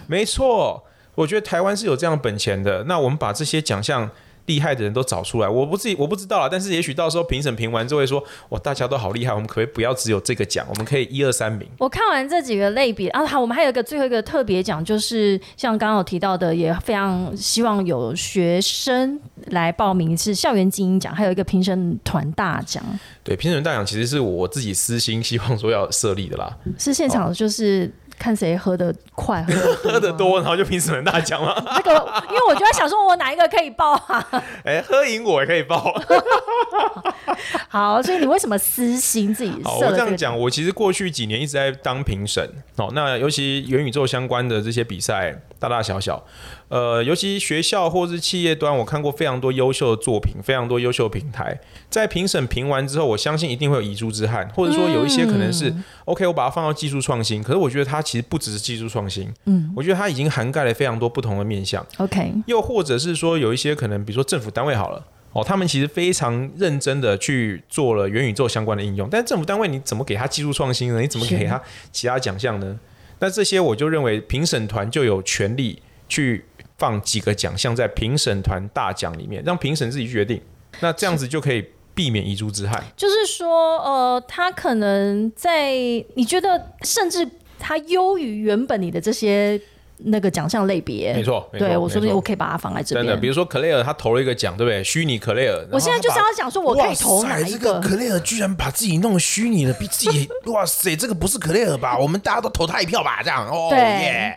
[0.08, 0.82] 没错，
[1.14, 2.84] 我觉得台湾是有这样本钱的。
[2.84, 4.10] 那我们把这些奖项。
[4.48, 11.68] 厉害的人都找出来，我不自己我不知道啊，但是也许到时候评审评完就会说，哇，大家都好厉害，我们可不可以不要只有这个奖，我们可以一二三名。
[11.78, 22.82] 我看完这几个类别啊，好，我们还有一个最后一个特别奖，就是像刚刚有提到的，也非常希望有学生来报名，是校园精英奖，还有一个评审团大奖。
[23.22, 27.92] 对，评审大奖其实是我自己私心希望说要设立的啦，是现场就是。
[28.18, 29.44] 看谁喝的快，
[29.82, 31.54] 喝的多，然后就评审大奖吗？
[31.64, 31.90] 那个，
[32.28, 34.26] 因为我就在想说，我哪一个可以报啊？
[34.64, 35.94] 哎，喝赢我也可以报。
[37.68, 39.70] 好，所以你为什么私心自己设？
[39.70, 42.90] 我这样讲，我其实过去几年一直在当评审哦。
[42.94, 46.24] 那尤其元宇宙相关的这些比赛，大大小小，
[46.68, 61.84] 呃，尤其学校或是企业端，我看过非常多优秀的作品，非常多优秀的平台，在评审评完之后，我相信一定会有遗珠之憾，或者说有一些可能是、OK，我把它放到技术创新，可是我觉得它其实不只是技术创新，嗯，我觉得它已经涵盖了非常多不同的面向。
[61.96, 65.04] OK，又或者是说有一些可能，比如说政府单位好了。
[65.32, 71.00] 哦，他们其实非常认真的去做了元宇宙相关的应用，但是政府单位你怎么给他技术创新呢？
[71.02, 71.60] 你怎么给他
[71.92, 72.80] 其他奖项呢？
[73.18, 76.46] 那这些我就认为评审团就有权利去
[76.78, 80.40] 放几个奖项在评审团大奖里面，让评审自己决定。
[80.80, 81.64] 那这样子就可以
[81.94, 82.82] 避免遗珠之害。
[82.96, 85.72] 就是说，呃，他可能在
[86.14, 89.60] 你觉得，甚至他优于原本你的这些
[90.04, 93.28] 那个奖项类别，没错，对我说不定我可以把它放在这真的，比。
[93.28, 94.82] 如说克雷尔他投了一个奖，对不对？
[94.82, 101.96] 虚拟克雷尔，我现在就是要讲说，我可以投哪哇塞一这个克雷尔居然把自己弄虚拟了，比自己哇塞，这个不是克雷尔吧？
[102.00, 103.68] 我们大家都投他一票吧，这样哦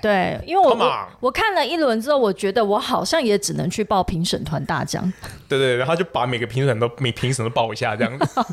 [0.01, 5.11] 对因为我我看了一轮之后，我觉得我好像也只能去报评审团大奖。
[5.47, 8.25] 对对，然后就把每个评审都每评审都报一下，这样子。
[8.39, 8.45] 哦，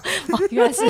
[0.50, 0.82] 原来是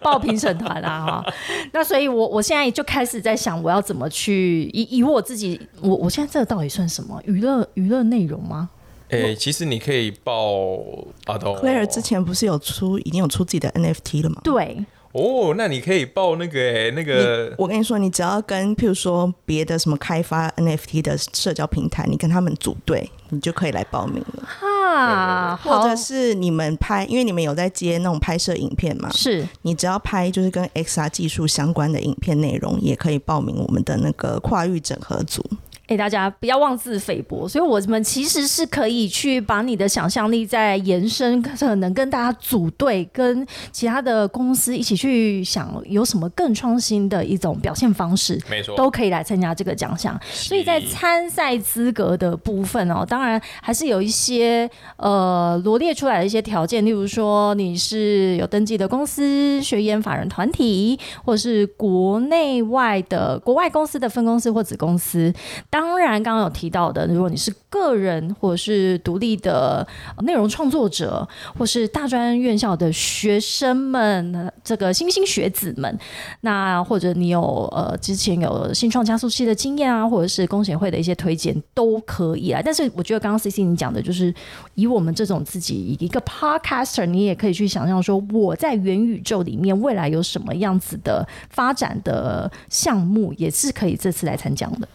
[0.00, 1.34] 报评审团啊哈。
[1.72, 8.70] 那所以我，我现在就开始在想，我要怎么去以以我自己，我我现在这个到底算什么娱乐娱乐内容吗？
[9.08, 10.78] 诶，其实你可以报
[11.26, 14.40] 阿东 Claire 之前不是有出已经有出自己的 NFT 了吗？
[14.44, 24.44] 对，哦，那你可以报那个诶那个我跟你说，你只要跟譬如说别的什么开发 NFT 的社交平台，你跟他们组队，你就可以来报名了。
[24.46, 35.44] 哈，或者是你们拍，因为你们有在接那种拍摄影片嘛，是你只要拍就是跟 XR 技术相关的影片内容，也可以报名我们的那个跨域整合组。
[35.90, 48.40] 哎、大家不要妄自菲薄，所以我们其实是可以去把你的想象力再延伸，可能跟大家组队，跟其他的公司一起去想有什么更创新的一种表现方式。
[48.48, 65.34] 没错，都可以来参加这个奖项，所以在参赛资格的部分哦，当然还是有一些呃罗列出来的一些条件，例如说你是有登记的公司、学研法人团体，或者是国内外的国外公司的分公司或子公司。
[65.68, 69.86] 当当然，刚刚有提到的，如果你是个人或者是独立的
[70.24, 75.98] 内容创作者，或是大专院校的学生们，这个新兴学子们，
[76.42, 77.40] 那或者你有
[77.72, 82.60] 呃之前有新创加速器的经验啊，或者是工协会的一些推荐都可以啊。
[82.62, 84.34] 但是我觉得刚刚 C C 你讲的就是
[84.74, 94.86] 以我们这种自己一个 podcaster，你也可以去想象说我在元宇宙里面未来有什么样子的发展的项目，也是可以这次来参加的。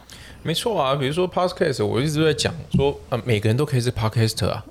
[0.46, 0.96] 没错啊。
[0.96, 4.64] 比如说 podcast，我一直都在讲说，呃，每个人都可以是 podcaster 啊。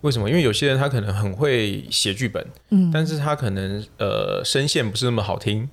[0.00, 0.28] 为什么？
[0.28, 5.66] 因为有些人他可能很会写剧本，嗯，但是他可能呃声线不是那么好听，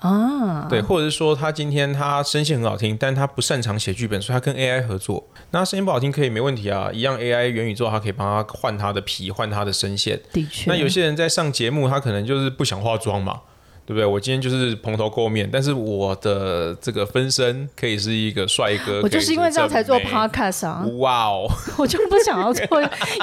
[0.00, 5.24] 啊，对，或者是说他今天他声线很好听，但他不擅长写剧本，所以他跟 AI 合作。
[5.52, 10.20] 那他声音不好听可以没问题啊，一样 AI 元宇宙它可以帮他换他的皮，换他的声线。
[10.32, 10.68] 的确。
[10.68, 13.42] 那有些人在上节目，他可能就是不想化妆嘛，
[13.88, 14.04] 对不对？
[14.04, 21.48] 我今天就是蓬头垢面，但是我的这个分身可以是一个帅哥，我就是因为这样才做 podcast 啊，哇哦，
[21.78, 22.66] 我就不想要做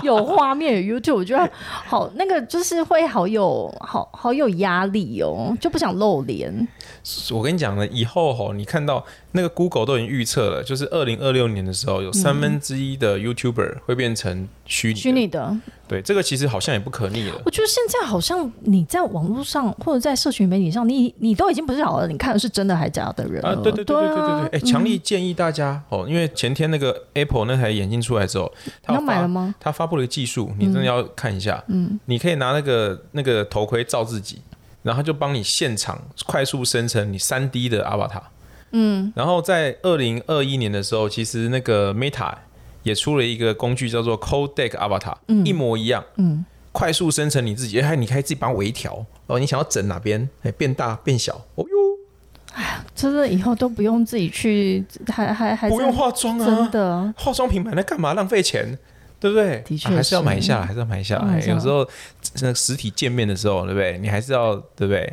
[0.02, 6.68] 有画面有 YouTube，我觉得好那个就是会好有好好有压力哦，就不想露脸。
[7.32, 15.00] 我跟你讲呢，以后吼，你看到那个 Google 都已经预测了，就是二零二六年的时候，有三分之一的 YouTuber 会变成虚拟的。
[15.02, 17.42] 虚拟的，对，这个其实好像也不可逆了。
[17.46, 23.50] 我觉得现在好像你在网络上或者在社群媒体上，你你都已经不是好了，你看的是真的还是假的人了。
[23.50, 28.50] 啊，对对对对对对哎、强烈建议大家哦，因为前天那个 Apple 那台眼镜出来之后，
[28.82, 29.54] 它你要买了吗？
[29.60, 31.62] 他发布了一个技术，你真的要看一下。
[31.68, 34.40] 嗯，你可以拿那个那个头盔照自己，
[34.84, 38.22] 然后就帮你现场快速生成你三 D 的 Avatar。
[38.78, 42.34] 嗯，然后在二零二一年的时候，其实那个 Meta
[42.84, 46.04] 也出了一个工具叫做 Codec Avatar，、一模一样。
[46.18, 52.60] 嗯，快速生成你自己，哎，你可以自己帮它微调哦，你想要整哪边，哎，变大变小，哦哟，
[52.94, 57.14] 真的以后都不用自己去，还还还不用化妆啊，真的。
[57.18, 58.14] 化妆品买来干嘛？
[58.14, 58.78] 浪费钱，
[59.26, 59.64] 对不对？
[59.66, 61.16] 的确啊还是要买一下，还是要买一下。
[61.18, 61.88] 哎有时候
[62.42, 63.98] 那实体见面的时候，对不对？
[63.98, 65.12] 你还是要对不对？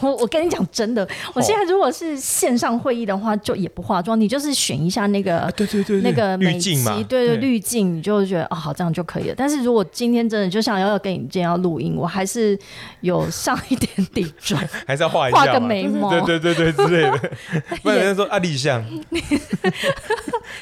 [0.00, 9.34] 我我跟你讲真的，我现在如果是线上会议的话，就也不化妆，你就是选一下那个啊对对对对那个滤镜嘛，对对滤镜，你就觉得哦好这样就可以了。
[9.36, 12.58] 但是如果今天真的就像要跟你今天要录音，我还是
[13.02, 17.30] 有上一点底妆， 还是要画一下，画个眉毛对对对对对之类的。
[17.82, 18.80] 不然人家说啊，立项，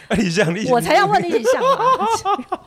[0.09, 1.69] 啊立项，立项，我才要问你一下嘛。
[1.69, 2.61] 哦，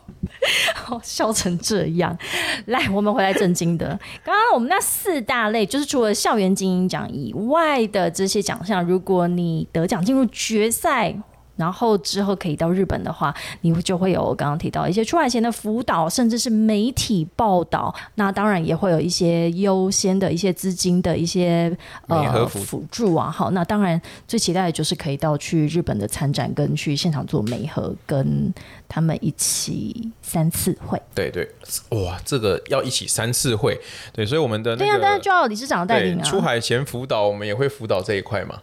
[1.03, 2.17] 笑成这样，
[2.65, 3.87] 来，我们回来正经的。
[4.23, 11.15] 刚刚我们那四大类，就是除了校园精英奖以外的这些奖项，如果你得奖进入决赛，
[11.55, 17.93] 然后之后可以到日本的话，你就会有我刚刚提到一些出海前的辅导，甚至是媒体报道。
[18.15, 21.75] 那当然也会有一些优先的一些资金的一些
[22.07, 23.29] 呃辅助啊。
[23.29, 28.53] 好，那当然最期待的就是可以到去日本的参展，跟去现场做媒合，跟
[28.87, 31.01] 他们一起三次会。
[31.13, 31.47] 对对，
[31.89, 33.79] 哇，这个要一起三次会。
[34.11, 36.23] 对，所以我们的对呀，但是就要理事长带领啊。
[36.23, 38.59] 出海前辅导，我们也会辅导这一块嘛？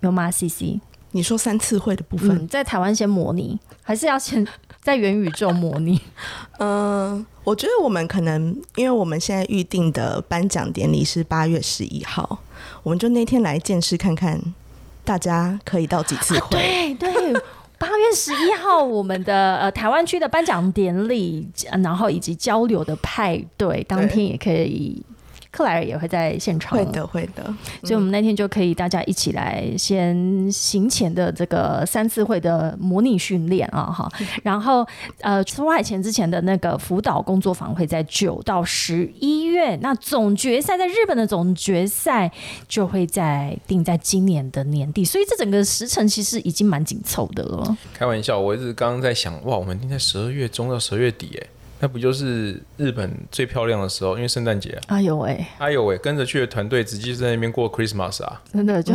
[0.00, 0.80] 有吗？C C。
[1.16, 4.44] 你说三次会的部分，在台湾先模拟，还是要先
[4.82, 6.00] 在元宇宙模拟？
[6.58, 12.40] 嗯，我觉得我们可能，因为我们现在预定的颁奖典礼是八月十一号，
[12.82, 14.40] 我们就那天来见识看看，
[15.04, 16.50] 大家可以到几次会？
[16.50, 17.32] 对对，
[17.78, 21.48] 八月十一号我们的呃台湾区的颁奖典礼，
[21.80, 25.00] 然后以及交流的派对，当天也可以。
[25.54, 27.44] 克莱尔也会在现场，会的，会的。
[27.84, 34.10] 所以，我们那天就可以大家一起来先行前的这个三次会的模拟训练啊，哈。
[34.42, 34.84] 然后，
[35.20, 39.76] 呃，出海前之前的那个辅导工作坊会在九到十一月。
[39.76, 42.28] 那总决赛在日本的总决赛
[42.66, 45.04] 就会在定在今年的年底。
[45.04, 47.76] 所以，这整个时程其实已经蛮紧凑的了。
[47.92, 51.46] 开玩笑，我一直刚刚在想，哇，我们定在十二月中到十二月底，哎。
[51.84, 54.16] 那不就是日本最漂亮的时候？
[54.16, 54.80] 因为圣诞节啊。
[54.86, 55.44] 哎呦喂！
[55.58, 55.98] 哎呦喂！
[55.98, 58.40] 跟着去的团队直接在那边过 Christmas 啊！
[58.50, 58.94] 真的就，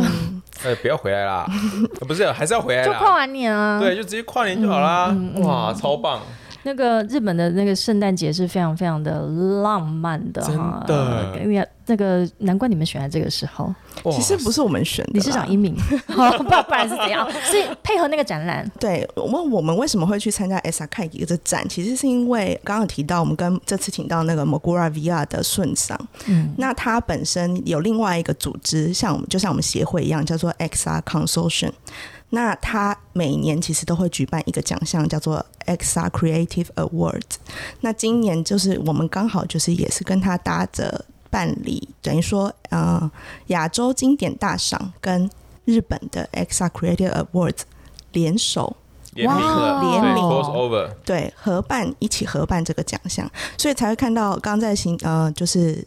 [0.64, 1.46] 呃， 不要回来啦！
[2.08, 2.84] 不是，还是要回来。
[2.84, 3.78] 就跨完年啊！
[3.78, 5.16] 对，就直接跨年就好啦！
[5.36, 6.20] 哇，超棒！
[6.62, 9.20] 那个日本的那个圣诞节是非常非常的
[9.62, 13.74] 浪漫的哈，真的，那个难怪你们选在这个时候。
[14.12, 15.74] 其实不是我们选的，理事长英明，
[16.06, 16.12] 不
[16.68, 17.28] 不然是怎样？
[17.42, 18.70] 是配合那个展览。
[18.78, 31.72] 对，问我们为什么会去参加 S R K 一个展，其实是因为刚刚提到我们跟这次请到那个 Mogura VR 的顺桑，嗯，那他本身有另外一个组织，像我们就像我们协会一样，叫做 X R Consortium。
[32.30, 37.36] 那他每年其实都会举办一个奖项，叫做 XR Creative Awards。
[37.80, 43.10] 那今年就是我们刚好就是也是跟他搭着办理，等于说呃
[43.48, 45.28] 亚洲经典大赏跟
[45.64, 47.62] 日本的 XR Creative Awards
[48.12, 48.76] 联手
[49.14, 49.40] 联名
[49.90, 50.22] 联名
[51.04, 53.28] 对合办一起合办这个奖项，
[53.58, 55.84] 所以才会看到刚在行呃就是。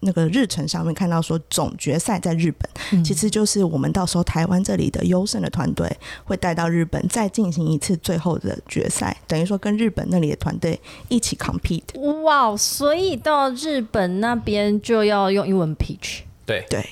[0.00, 5.86] 那个日程上面看到说总决赛在日本，其实就是我们到时候台湾这里的优胜的团队
[6.24, 12.00] 会带到日本再进行一次最后的决赛，等于说跟日本那里的团队一起 compete。
[12.22, 16.20] 哇，所以到日本那边就要用英文 pitch。
[16.46, 16.84] 对对，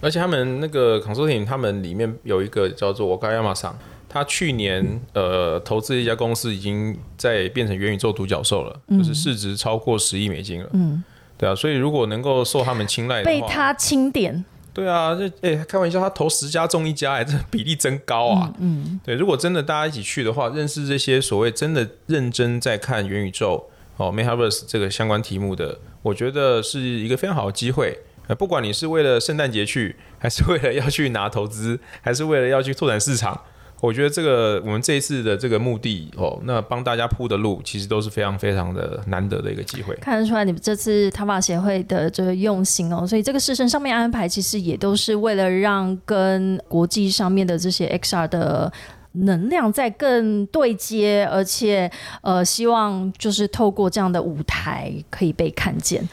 [0.00, 3.78] 而且他们那个 consulting 他们里面有一个叫做我盖亚马桑，
[4.08, 10.70] 他去年呃投资一家公司已经在变成元宇宙独角兽了，就是市值超过十亿美金了。
[10.72, 11.04] 嗯。
[11.38, 18.52] 对啊，所以如果能够受他们青睐，被他钦点，对啊，这哎开玩笑，他投十家中一家，哎，这比例真高啊。
[18.58, 27.98] 嗯，对，如果真的大家一起去的话，认识这些所谓真的认真在看元宇宙哦，Metaverse 这个相关题目的，我觉得是一个非常好的机会。
[28.26, 33.40] 呃，不管你是为了圣诞节去，还是为了要去拿投资，还是为了要去拓展市场。
[33.80, 39.94] 我觉得这个我们这一次的这个目的哦，那帮大家铺的路，其实都是非常非常的难得的一个机会。
[40.00, 48.72] 看得出来你们这次塔马协会的这个用心哦，所以这个事程上面安排，其实也都是为了让跟国际上面的这些 XR 的
[49.12, 51.90] 能量在更对接，而且
[52.22, 56.06] 呃，希望就是透过这样的舞台可以被看见。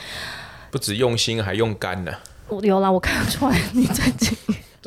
[0.69, 2.11] 不止用心，还用肝呢。
[2.47, 4.37] 我有啦，我看得出来你最近。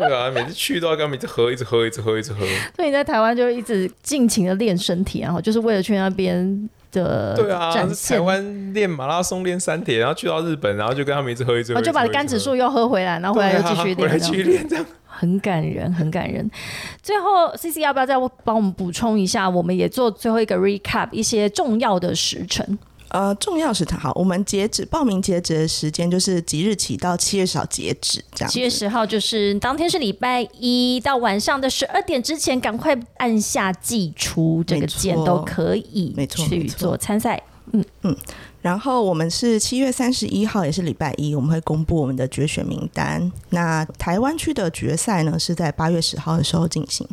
[0.06, 2.40] 对啊，每次去都要跟他们一直喝，一直喝，一直喝，一直喝。
[2.76, 7.34] 所以你在台湾就一直尽情的练身体，然后就是为了去那边的。
[7.34, 7.72] 对啊，
[8.08, 16.48] 台湾练马拉松练三铁，然后去到日本，然后就跟他们一直喝，一直喝，就把甘指数又喝回来，然后回来又继续练，回继续练，这样很感人， 很感人。
[17.02, 19.48] 最后，C C 要不要再帮我们补充一下？
[19.48, 22.78] 我们也做最后一个 recap，一些重要的时辰。
[23.08, 24.12] 呃，重要是它好。
[24.14, 28.50] 我们截止报名截止的时间就是即日起到七月十号截止，这样。
[28.50, 37.42] 七月十号就是当天是礼拜一到晚上的十二点之前，赶快按下寄出这个键都可以，没错，去做参赛。
[37.72, 38.16] 嗯嗯。
[38.60, 43.30] 然后我们是七月三十一号，也是礼拜一，我们会公布我们的决选名单。
[43.50, 47.06] 那台湾区的决赛呢，是在八月十号的时候进行，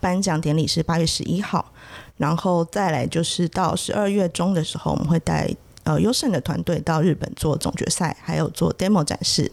[0.00, 1.72] 颁奖典礼是八月十一号。
[2.16, 5.48] 然后再来就是到十二月中的时候，我们会带
[5.84, 9.50] 呃优胜的团队到日本做总决赛，还有做 demo 展示，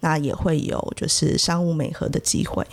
[0.00, 2.64] 那也会有就是商务美合的机会。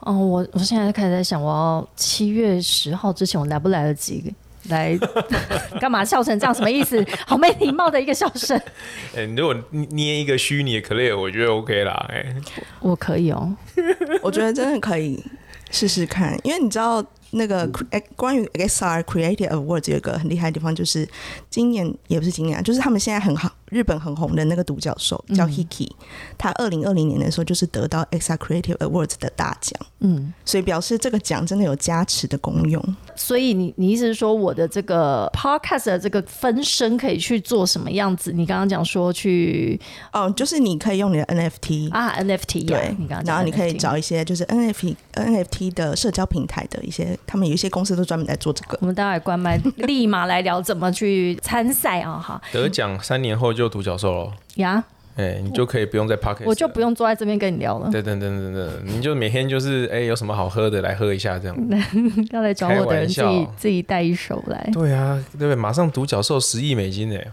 [0.00, 4.34] 哦，我我现在开始在想，我要七月十号之前我来不来得及
[4.68, 4.98] 来？
[5.80, 6.54] 干嘛笑成这样？
[6.54, 7.04] 什么意思？
[7.26, 8.60] 好没礼貌的一个笑声。
[9.16, 12.06] 哎，如果捏一个虚拟的 Clare，我觉得 OK 啦。
[12.10, 12.34] 哎，
[12.80, 13.56] 我可以哦，
[14.22, 15.22] 我觉得真的可以。
[15.70, 21.08] 试试看，因为你知道那个诶关于 XR Creative Awards 有一个很厉害的地方，就是
[21.50, 25.88] 今年也不是今年啊，就是他们现在很好，日本很红的那个独角兽叫 Hiki，、
[26.36, 32.82] 他二零二零年的时候就是得到 EXA Creative Awards 的大奖，嗯，所以表示这个奖真的有加持的功用。
[33.16, 38.32] 所以你你意思是说我的这个 podcast 的这个分身可以去做什么样子？
[38.32, 39.80] 你刚刚讲说去
[40.12, 41.90] 哦，就是你可以用你的 NFT。
[41.92, 48.78] 啊 NFT 呀、对你刚刚，然后你可以找一些就是 NFT NFT 的社交平台的一些，他们有一些公司都专门在做这个。
[48.80, 52.18] 我们待会关麦，立马来聊怎么去参赛啊！
[52.18, 54.82] 哈得奖三年后就独角兽了，呀，
[55.16, 57.90] 哎，你就可以不用在 Pocket，我就不用坐在这边跟你聊了。
[57.90, 61.56] 对对对对对，你就每天就是哎有什么好喝的来喝一下这样。
[62.30, 64.70] 要来找我的人自己自己带一手来。
[64.72, 65.56] 对啊，对不对？
[65.56, 67.26] 马上独角兽十亿美金哎，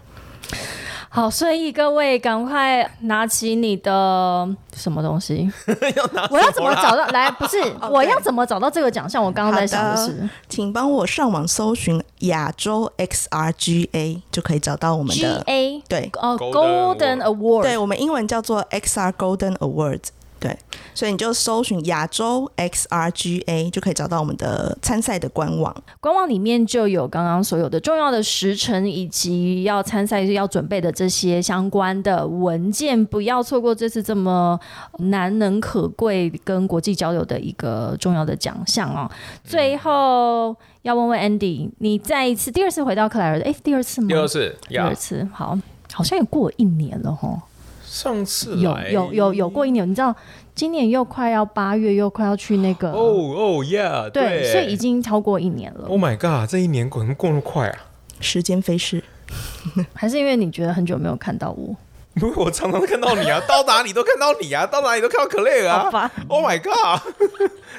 [1.16, 5.50] 好，所以各位赶快拿起你的什么东西？
[5.96, 7.06] 要拿我要怎么找到？
[7.06, 9.24] 来，不是， 哦我要怎么找到这个奖项？
[9.24, 17.62] 我刚刚在想的好是请帮我上网搜寻亚洲 XRGA，就可以找到我们 G 的 A 对哦 Golden Award。
[17.62, 20.08] 对，我们英文叫做 XR Golden Awards。
[20.46, 20.56] 对，
[20.94, 25.74] 所以你就搜寻亚洲 XRGA 就可以找到我们的参赛的官网。
[26.00, 34.58] 官网里面就有刚刚所有的重要的时辰以及要参赛要准备的这些相关的文件，不要错过这次这么
[34.98, 39.10] 难能可贵跟国际交流的一个重要的奖项哦。
[39.42, 44.08] 最后要问问 Andy，你再一次第二次回到克莱尔的，哎，第二次吗？
[44.08, 45.58] 第二次第二，次，好，
[45.92, 47.42] 好像也过一年了哈。
[47.96, 50.14] 上次有有有有过一年，你知道，
[50.54, 55.88] 今年又快要八月，又快要去那个哦哦呀，对，所以已经超过一年了。
[55.88, 57.78] Oh my god，这一年过怎么过那么快啊？
[58.20, 59.02] 时间飞逝，
[59.94, 61.74] 还是因为你觉得很久没有看到我？
[62.20, 65.84] 不是我常常看到你啊，到哪里都看到你啊，到哪里都看到可乐啊。
[65.84, 67.00] 好吧，Oh my god，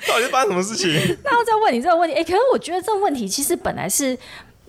[0.08, 0.90] 到底是发生什么事情？
[1.24, 4.18] 那要再问你这个问题，哎、可是我觉得这个问题其实本来是。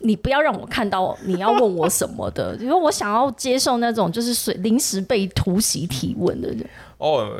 [0.01, 6.64] 你不要让我看到你要问我什么的， 因为我想要接受那种就是随临时被突袭提问的人。
[6.99, 7.30] 哦，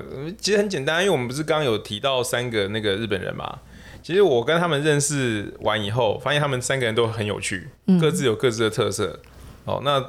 [0.41, 3.59] 其实很简单，因为我们不是刚刚有提到三个那个日本人嘛。
[4.03, 7.69] 其实我跟他们认识完以后，发现他们三个人都很有趣，
[8.01, 9.19] 各自有各自的特色。
[9.65, 10.01] 哦，那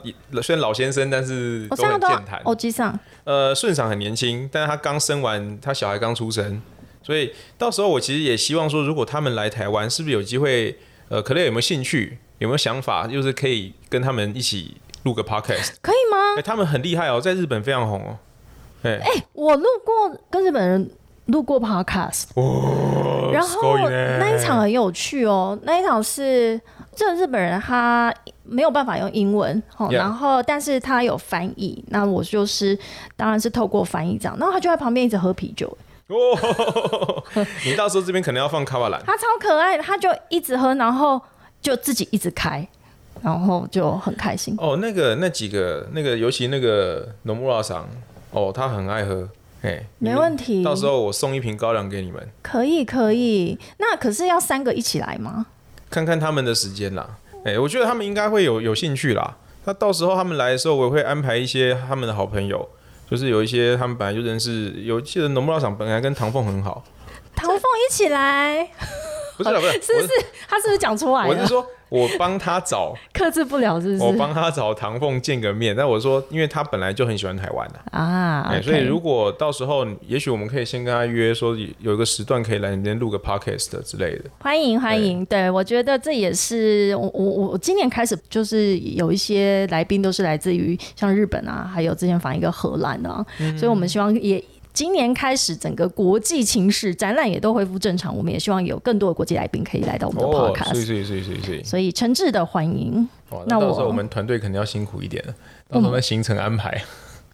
[0.41, 2.41] 虽然老先生，但是都很健谈。
[2.45, 6.61] 哦，机上，呃，顺赏很年轻，但是他刚生完，他小孩刚出生，
[7.03, 10.77] 所以到时候我其实也希望说，如果他们来台湾，是不是有机会？
[11.09, 12.19] 呃，可乐有没有兴趣？
[12.39, 13.05] 有没有想法？
[13.07, 15.75] 就是可以跟他们一起录个 podcast？
[15.81, 16.41] 可以吗哎、？
[16.41, 18.17] 他们很厉害哦，在日本非常红哦。
[18.83, 19.01] 哎、
[19.33, 20.89] 我录过跟日本人
[21.25, 26.59] 录过 podcast，哦然后那一场很有趣哦，那一场是
[26.95, 28.13] 这个日本人他
[28.43, 29.61] 没有办法用英文
[29.91, 32.77] 然后但是他有翻译，那我就是
[33.17, 35.67] 当然是透过翻译这样，然后他就在旁边一直喝啤酒，
[36.07, 37.23] 哦，
[37.65, 39.03] 你到时候这边可能要放卡瓦兰。
[39.05, 41.21] 他超可爱的，他就一直喝，然后
[41.61, 42.67] 就自己一直开，
[43.21, 44.55] 然后就很开心。
[44.57, 47.87] 哦，那个那几个那个，尤其那个农木拉桑，
[48.31, 49.27] 哦，他很爱喝。
[49.61, 55.47] 哎，没问题到时候我送一瓶高粱给你们，可以可以，那可是要三个一起来吗？
[55.89, 57.17] 看看他们的时间啦。
[57.43, 59.35] 哎，我觉得他们应该会有有兴趣啦。
[59.65, 62.69] 那到时候他们来的时候，我也会安排一些他们的好朋友，
[63.11, 66.85] 就是有一些他们本来就认识，有记得农木拉桑本来跟唐凤很好，
[67.35, 68.69] 唐凤一起来，
[69.43, 70.09] 不是啦，不是， 是不是？
[70.47, 71.29] 他是不是讲出来了？
[71.29, 74.03] 我是说，我帮他找， 克制不了，是不是？
[74.03, 75.73] 我帮他找唐凤见个面。
[75.75, 84.25] 但我说，因为他本来就很喜欢台湾的、啊所以如果到时候，也许我们可以先跟他约，说有一个时段可以来你那边录个 podcast 之类的。
[84.39, 94.43] 欢迎欢迎，对我觉得这也是我我我今年开始就是有一些来宾都是来自于像日本啊，还有之前访一个荷兰啊，嗯所以我们希望也。
[94.73, 103.07] 今年开始，整个国际情势展览也都恢复正常，我们也希望有更多的国际来宾可以来到我们的哦，podcast，、所以所以所以所以所以，诚挚的欢迎。
[103.29, 105.33] 哦，那到时候我们团队肯定要辛苦一点了，
[105.69, 106.81] 到时候的行程安排。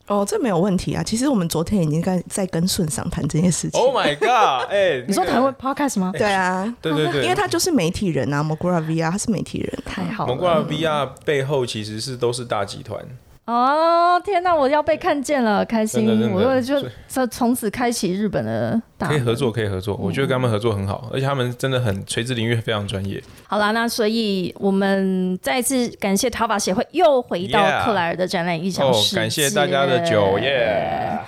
[0.08, 1.02] 哦，这没有问题啊。
[1.04, 3.80] 其实我们昨天已经在在跟顺赏谈这件事情。
[3.80, 4.70] Oh my god！
[4.70, 6.12] 哎、那个你说台湾 podcast 吗？
[6.16, 9.84] 对啊，对对对，因为他就是媒体人啊 m o g r a V 啊，他是媒体人。
[9.86, 13.04] 太好蒙古尔了！VR 背后其实是都是大集团，
[13.46, 16.08] 哦，天哪，我要被看见了，开心！
[16.08, 19.96] 真的真的我就所以就从此开启日本的大可以合作，可以合作。
[20.02, 23.22] 我觉得跟他们合作很好，而且他们真的很垂直领域非常专业。
[23.48, 31.20] 好啦，那所以我们再次感谢淘宝协会又回到克莱尔的展览异想哦世，界，感谢大家的酒耶！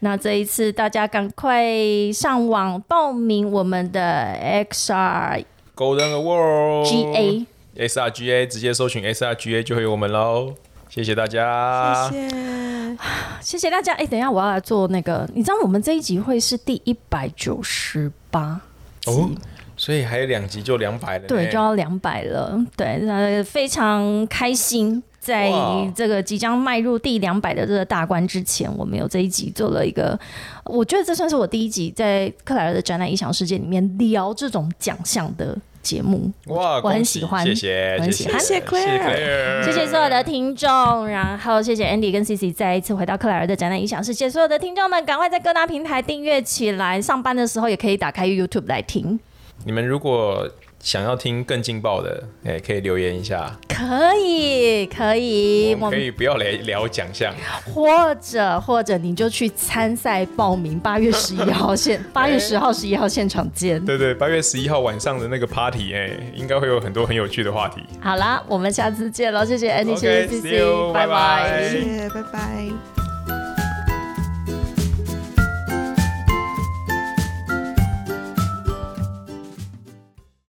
[0.00, 1.64] 那这一次大家赶快
[2.12, 4.36] 上网报名我们的
[4.70, 5.42] XR
[5.74, 7.46] Golden Award GA。
[7.76, 10.54] SRGA 直接搜寻 SRGA 就会有我们喽。
[10.96, 12.96] 谢谢大家，谢谢。
[13.42, 13.92] 谢谢大家。
[13.96, 18.58] 哎、等一下我要来做那个，你知道我们这一集会是第一百九十八，
[19.04, 19.28] 哦
[19.76, 22.58] 所以还有两集就两百了，对，就要两百了。
[22.74, 25.52] 对，呃，非常开心，在
[25.94, 30.18] 这个即将迈入第两百的这个大关之前，我们有这一集做了一个，
[30.64, 35.54] 我觉得这算是我第一集在克莱尔的展览异想世界里面聊这种奖项的
[35.86, 36.32] 节目。
[36.46, 44.28] 哇，我很喜喜欢谢谢，我很喜欢谢谢谢谢所有的听众，然后谢谢 Andy 跟 Cici 再一次回到克莱尔的展览影响世界。
[44.28, 49.18] 所有的听众们，赶快在各大平台订阅起来，上班的时候也可以打开 YouTube 来听。
[49.64, 50.48] 你们如果
[50.86, 57.34] 想要听更劲爆的，哎，可以留言一下，可以，可以，我们可以不要来聊奖项，
[57.74, 63.84] 或者或者你就去参赛报名，八月十一号现， 八月十号、十一号现场见。
[63.84, 67.82] 对对，八月十一号晚上的那个 party，哎，应该会有很多很有趣的话题。
[68.00, 73.05] 好啦，我们下次见喽，谢谢 Andy，谢谢 CC，you，拜拜拜谢谢，拜拜。